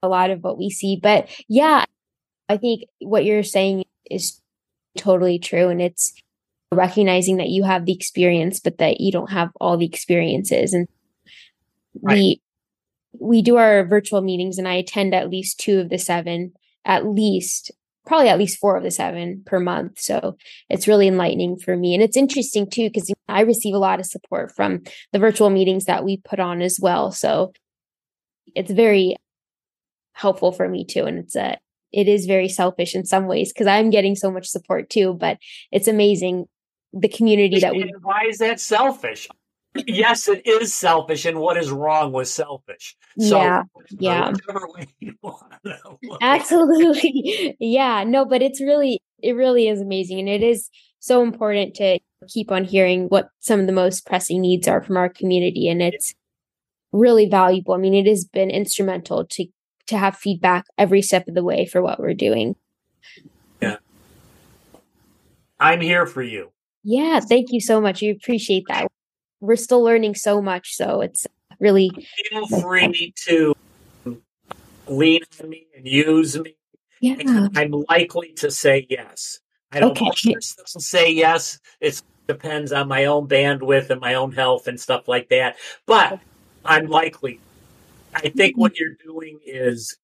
A 0.02 0.08
lot 0.08 0.30
of 0.30 0.42
what 0.42 0.58
we 0.58 0.70
see, 0.70 0.98
but 1.00 1.28
yeah, 1.48 1.84
I 2.48 2.56
think 2.56 2.84
what 3.00 3.24
you're 3.24 3.42
saying 3.42 3.84
is 4.10 4.40
totally 4.96 5.38
true, 5.38 5.68
and 5.68 5.80
it's 5.80 6.14
recognizing 6.72 7.36
that 7.38 7.48
you 7.48 7.62
have 7.64 7.86
the 7.86 7.94
experience, 7.94 8.60
but 8.60 8.78
that 8.78 9.00
you 9.00 9.12
don't 9.12 9.30
have 9.30 9.50
all 9.60 9.76
the 9.76 9.86
experiences, 9.86 10.72
and 10.72 10.88
right. 12.02 12.14
the 12.16 12.40
we 13.20 13.42
do 13.42 13.56
our 13.56 13.84
virtual 13.84 14.20
meetings 14.20 14.58
and 14.58 14.68
I 14.68 14.74
attend 14.74 15.14
at 15.14 15.30
least 15.30 15.58
two 15.58 15.80
of 15.80 15.88
the 15.88 15.98
seven, 15.98 16.52
at 16.84 17.06
least, 17.06 17.70
probably 18.06 18.28
at 18.28 18.38
least 18.38 18.58
four 18.58 18.76
of 18.76 18.82
the 18.82 18.90
seven 18.90 19.42
per 19.46 19.58
month. 19.58 19.98
So 19.98 20.36
it's 20.68 20.88
really 20.88 21.08
enlightening 21.08 21.58
for 21.58 21.76
me. 21.76 21.94
And 21.94 22.02
it's 22.02 22.16
interesting 22.16 22.68
too, 22.68 22.88
because 22.88 23.12
I 23.28 23.40
receive 23.40 23.74
a 23.74 23.78
lot 23.78 24.00
of 24.00 24.06
support 24.06 24.54
from 24.54 24.82
the 25.12 25.18
virtual 25.18 25.50
meetings 25.50 25.86
that 25.86 26.04
we 26.04 26.18
put 26.18 26.40
on 26.40 26.62
as 26.62 26.78
well. 26.80 27.10
So 27.10 27.52
it's 28.54 28.70
very 28.70 29.16
helpful 30.12 30.52
for 30.52 30.68
me 30.68 30.84
too. 30.84 31.04
And 31.04 31.18
it's 31.18 31.36
a, 31.36 31.58
it 31.92 32.08
is 32.08 32.26
very 32.26 32.48
selfish 32.48 32.94
in 32.94 33.04
some 33.04 33.26
ways 33.26 33.52
because 33.52 33.66
I'm 33.66 33.90
getting 33.90 34.14
so 34.14 34.30
much 34.30 34.46
support 34.46 34.90
too, 34.90 35.14
but 35.14 35.38
it's 35.72 35.88
amazing 35.88 36.46
the 36.92 37.08
community 37.08 37.60
that 37.60 37.74
we. 37.74 37.92
Why 38.02 38.24
is 38.28 38.38
that 38.38 38.60
selfish? 38.60 39.28
Yes, 39.86 40.28
it 40.28 40.46
is 40.46 40.74
selfish, 40.74 41.24
and 41.24 41.38
what 41.38 41.56
is 41.56 41.70
wrong 41.70 42.12
with 42.12 42.28
selfish? 42.28 42.96
So, 43.18 43.38
yeah, 43.38 43.62
yeah. 43.98 44.32
Absolutely, 46.20 47.56
yeah. 47.60 48.04
No, 48.04 48.24
but 48.24 48.42
it's 48.42 48.60
really, 48.60 49.00
it 49.22 49.32
really 49.32 49.68
is 49.68 49.80
amazing, 49.80 50.20
and 50.20 50.28
it 50.28 50.42
is 50.42 50.70
so 50.98 51.22
important 51.22 51.74
to 51.76 51.98
keep 52.28 52.50
on 52.50 52.64
hearing 52.64 53.06
what 53.06 53.28
some 53.40 53.60
of 53.60 53.66
the 53.66 53.72
most 53.72 54.06
pressing 54.06 54.40
needs 54.40 54.68
are 54.68 54.82
from 54.82 54.96
our 54.96 55.08
community, 55.08 55.68
and 55.68 55.82
it's 55.82 56.14
really 56.92 57.28
valuable. 57.28 57.74
I 57.74 57.78
mean, 57.78 57.94
it 57.94 58.06
has 58.06 58.24
been 58.24 58.50
instrumental 58.50 59.24
to 59.26 59.46
to 59.88 59.96
have 59.96 60.16
feedback 60.16 60.66
every 60.76 61.00
step 61.00 61.28
of 61.28 61.34
the 61.34 61.44
way 61.44 61.64
for 61.64 61.80
what 61.80 62.00
we're 62.00 62.14
doing. 62.14 62.56
Yeah, 63.62 63.76
I'm 65.58 65.80
here 65.80 66.06
for 66.06 66.22
you. 66.22 66.50
Yeah, 66.82 67.20
thank 67.20 67.50
you 67.50 67.60
so 67.60 67.80
much. 67.80 68.02
We 68.02 68.10
appreciate 68.10 68.64
that 68.68 68.86
we're 69.46 69.56
still 69.56 69.82
learning 69.82 70.14
so 70.14 70.42
much. 70.42 70.74
So 70.74 71.00
it's 71.00 71.26
really 71.60 71.90
feel 72.30 72.46
free 72.60 73.14
to 73.26 73.54
lean 74.86 75.20
on 75.40 75.48
me 75.48 75.66
and 75.76 75.86
use 75.86 76.38
me. 76.38 76.56
Yeah. 77.00 77.48
I'm 77.54 77.84
likely 77.88 78.32
to 78.36 78.50
say 78.50 78.86
yes. 78.90 79.40
I 79.72 79.80
don't 79.80 80.00
okay. 80.00 80.34
say 80.40 81.10
yes. 81.12 81.58
It 81.80 82.02
depends 82.26 82.72
on 82.72 82.88
my 82.88 83.06
own 83.06 83.28
bandwidth 83.28 83.90
and 83.90 84.00
my 84.00 84.14
own 84.14 84.32
health 84.32 84.68
and 84.68 84.80
stuff 84.80 85.08
like 85.08 85.28
that. 85.28 85.56
But 85.86 86.20
I'm 86.64 86.86
likely. 86.86 87.40
I 88.14 88.20
think 88.20 88.54
mm-hmm. 88.54 88.60
what 88.60 88.78
you're 88.78 88.96
doing 89.04 89.38
is 89.44 89.96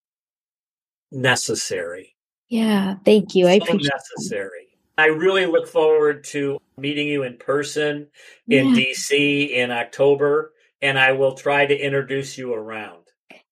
necessary. 1.11 2.14
Yeah, 2.49 2.97
thank 3.05 3.34
you. 3.34 3.47
So 3.47 3.51
I 3.51 3.55
appreciate 3.55 3.90
necessary. 3.95 4.68
I 4.99 5.07
really 5.07 5.47
look 5.47 5.66
forward 5.66 6.24
to 6.24 6.59
meeting 6.76 7.09
you 7.09 7.22
in 7.22 7.36
person 7.36 8.09
in 8.49 8.68
yeah. 8.68 8.74
DC 8.74 9.51
in 9.51 9.70
October, 9.70 10.53
and 10.80 10.99
I 10.99 11.12
will 11.12 11.34
try 11.34 11.66
to 11.66 11.76
introduce 11.76 12.36
you 12.36 12.53
around. 12.53 12.99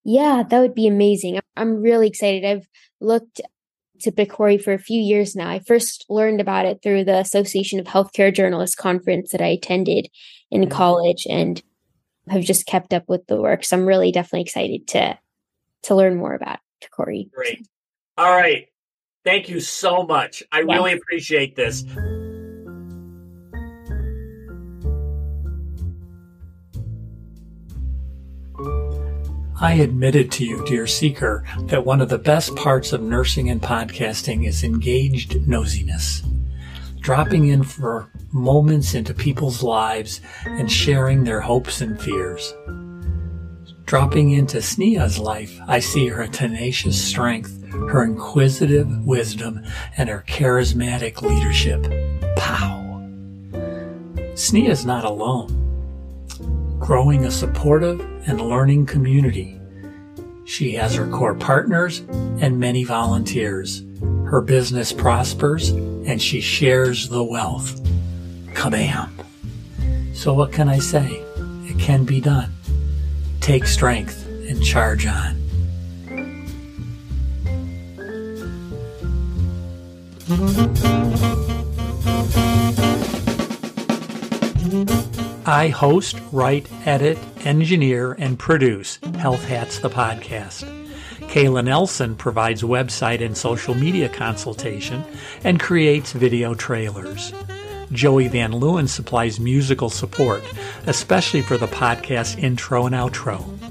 Yeah, 0.03 0.43
that 0.47 0.59
would 0.59 0.75
be 0.75 0.87
amazing. 0.87 1.39
I'm 1.55 1.81
really 1.81 2.07
excited. 2.07 2.45
I've 2.45 2.67
looked 2.99 3.41
to 4.01 4.11
PCORI 4.11 4.61
for 4.61 4.73
a 4.73 4.79
few 4.79 4.99
years 4.99 5.35
now. 5.35 5.49
I 5.49 5.59
first 5.59 6.05
learned 6.09 6.41
about 6.41 6.65
it 6.65 6.79
through 6.81 7.05
the 7.05 7.19
Association 7.19 7.79
of 7.79 7.85
Healthcare 7.85 8.33
Journalists 8.33 8.75
conference 8.75 9.31
that 9.31 9.41
I 9.41 9.47
attended 9.47 10.07
in 10.49 10.61
mm-hmm. 10.61 10.71
college 10.71 11.27
and 11.29 11.61
have 12.29 12.43
just 12.43 12.65
kept 12.65 12.93
up 12.93 13.03
with 13.07 13.25
the 13.27 13.39
work. 13.39 13.63
So 13.63 13.77
I'm 13.77 13.85
really 13.85 14.11
definitely 14.11 14.41
excited 14.41 14.87
to 14.89 15.17
to 15.83 15.95
learn 15.95 16.15
more 16.15 16.35
about 16.35 16.59
PCORI. 16.83 17.31
Great. 17.31 17.67
All 18.17 18.31
right. 18.31 18.67
Thank 19.23 19.49
you 19.49 19.59
so 19.59 20.03
much. 20.03 20.41
I 20.51 20.61
yeah. 20.61 20.73
really 20.73 20.93
appreciate 20.93 21.55
this. 21.55 21.85
I 29.59 29.73
admitted 29.73 30.31
to 30.31 30.45
you, 30.45 30.65
dear 30.65 30.87
seeker, 30.87 31.43
that 31.65 31.85
one 31.85 32.01
of 32.01 32.09
the 32.09 32.17
best 32.17 32.55
parts 32.55 32.93
of 32.93 33.01
nursing 33.03 33.47
and 33.47 33.61
podcasting 33.61 34.47
is 34.47 34.63
engaged 34.63 35.33
nosiness. 35.45 36.25
Dropping 36.99 37.49
in 37.49 37.61
for 37.61 38.11
moments 38.31 38.95
into 38.95 39.13
people's 39.13 39.61
lives 39.61 40.19
and 40.45 40.71
sharing 40.71 41.23
their 41.23 41.41
hopes 41.41 41.79
and 41.79 42.01
fears. 42.01 42.55
Dropping 43.85 44.31
into 44.31 44.63
Sneha's 44.63 45.19
life, 45.19 45.59
I 45.67 45.79
see 45.79 46.07
her 46.07 46.25
tenacious 46.25 46.99
strength, 46.99 47.60
her 47.71 48.03
inquisitive 48.03 49.05
wisdom, 49.05 49.63
and 49.97 50.09
her 50.09 50.23
charismatic 50.27 51.21
leadership. 51.21 51.81
Pow! 52.37 52.79
is 54.33 54.85
not 54.85 55.05
alone 55.05 55.61
growing 56.81 57.25
a 57.25 57.31
supportive 57.31 58.01
and 58.27 58.41
learning 58.41 58.87
community. 58.87 59.57
She 60.45 60.73
has 60.73 60.95
her 60.95 61.07
core 61.07 61.35
partners 61.35 61.99
and 62.39 62.59
many 62.59 62.83
volunteers. 62.83 63.83
Her 64.25 64.41
business 64.41 64.91
prospers 64.91 65.69
and 65.69 66.19
she 66.19 66.41
shares 66.41 67.07
the 67.07 67.23
wealth. 67.23 67.79
Kabam! 68.53 69.09
So 70.13 70.33
what 70.33 70.51
can 70.51 70.67
I 70.67 70.79
say? 70.79 71.23
It 71.65 71.79
can 71.79 72.03
be 72.03 72.19
done. 72.19 72.51
Take 73.41 73.65
strength 73.65 74.25
and 74.27 74.63
charge 74.63 75.05
on. 75.05 75.40
I 85.45 85.73
host, 85.75 86.17
write, 86.31 86.69
edit, 86.85 87.17
engineer, 87.43 88.13
and 88.13 88.39
produce 88.39 88.97
Health 89.17 89.43
Hats 89.43 89.79
the 89.79 89.89
podcast. 89.89 90.63
Kayla 91.27 91.65
Nelson 91.65 92.15
provides 92.15 92.61
website 92.61 93.21
and 93.21 93.35
social 93.35 93.75
media 93.75 94.07
consultation 94.07 95.03
and 95.43 95.59
creates 95.59 96.13
video 96.13 96.53
trailers. 96.53 97.33
Joey 97.91 98.29
Van 98.29 98.53
Leeuwen 98.53 98.87
supplies 98.87 99.37
musical 99.37 99.89
support, 99.89 100.43
especially 100.87 101.41
for 101.41 101.57
the 101.57 101.67
podcast 101.67 102.41
intro 102.41 102.85
and 102.85 102.95
outro. 102.95 103.70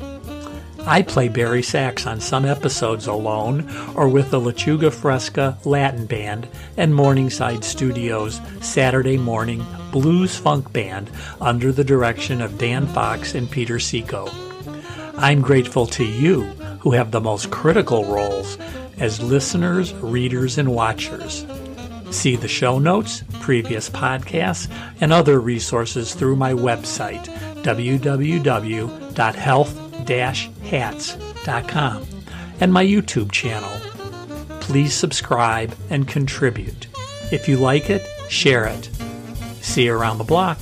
I 0.87 1.03
play 1.03 1.29
bari 1.29 1.63
sax 1.63 2.07
on 2.07 2.21
some 2.21 2.45
episodes 2.45 3.07
alone 3.07 3.71
or 3.95 4.09
with 4.09 4.31
the 4.31 4.41
Lechuga 4.41 4.93
Fresca 4.93 5.59
Latin 5.65 6.07
Band 6.07 6.49
and 6.77 6.95
Morningside 6.95 7.63
Studios 7.65 8.41
Saturday 8.61 9.19
Morning 9.19 9.65
Blues 9.93 10.37
Funk 10.37 10.73
Band 10.73 11.11
under 11.41 11.71
the 11.71 11.85
direction 11.85 12.41
of 12.41 12.59
Dan 12.59 12.87
Fox 12.87 13.35
and 13.35 13.51
Peter 13.51 13.79
Seco. 13.79 14.31
I'm 15.17 15.43
grateful 15.43 15.87
to 15.87 16.05
you 16.05 16.45
who 16.81 16.93
have 16.93 17.11
the 17.11 17.21
most 17.21 17.51
critical 17.51 18.07
roles 18.07 18.57
as 18.99 19.23
listeners, 19.23 19.93
readers, 19.95 20.57
and 20.57 20.73
watchers. 20.75 21.45
See 22.11 22.37
the 22.37 22.49
show 22.49 22.79
notes, 22.79 23.23
previous 23.41 23.91
podcasts, 23.91 24.69
and 25.01 25.13
other 25.13 25.41
resources 25.41 26.15
through 26.15 26.37
my 26.37 26.53
website, 26.53 27.27
www.health 27.63 28.41
hats.com 30.19 32.07
and 32.61 32.73
my 32.73 32.85
YouTube 32.85 33.31
channel. 33.31 33.71
Please 34.61 34.93
subscribe 34.93 35.75
and 35.89 36.09
contribute. 36.09 36.89
If 37.33 37.49
you 37.49 37.57
like 37.57 37.91
it, 37.91 38.07
share 38.29 38.67
it. 38.67 38.91
See 39.63 39.85
you 39.85 39.95
around 39.95 40.19
the 40.19 40.25
block. 40.25 40.59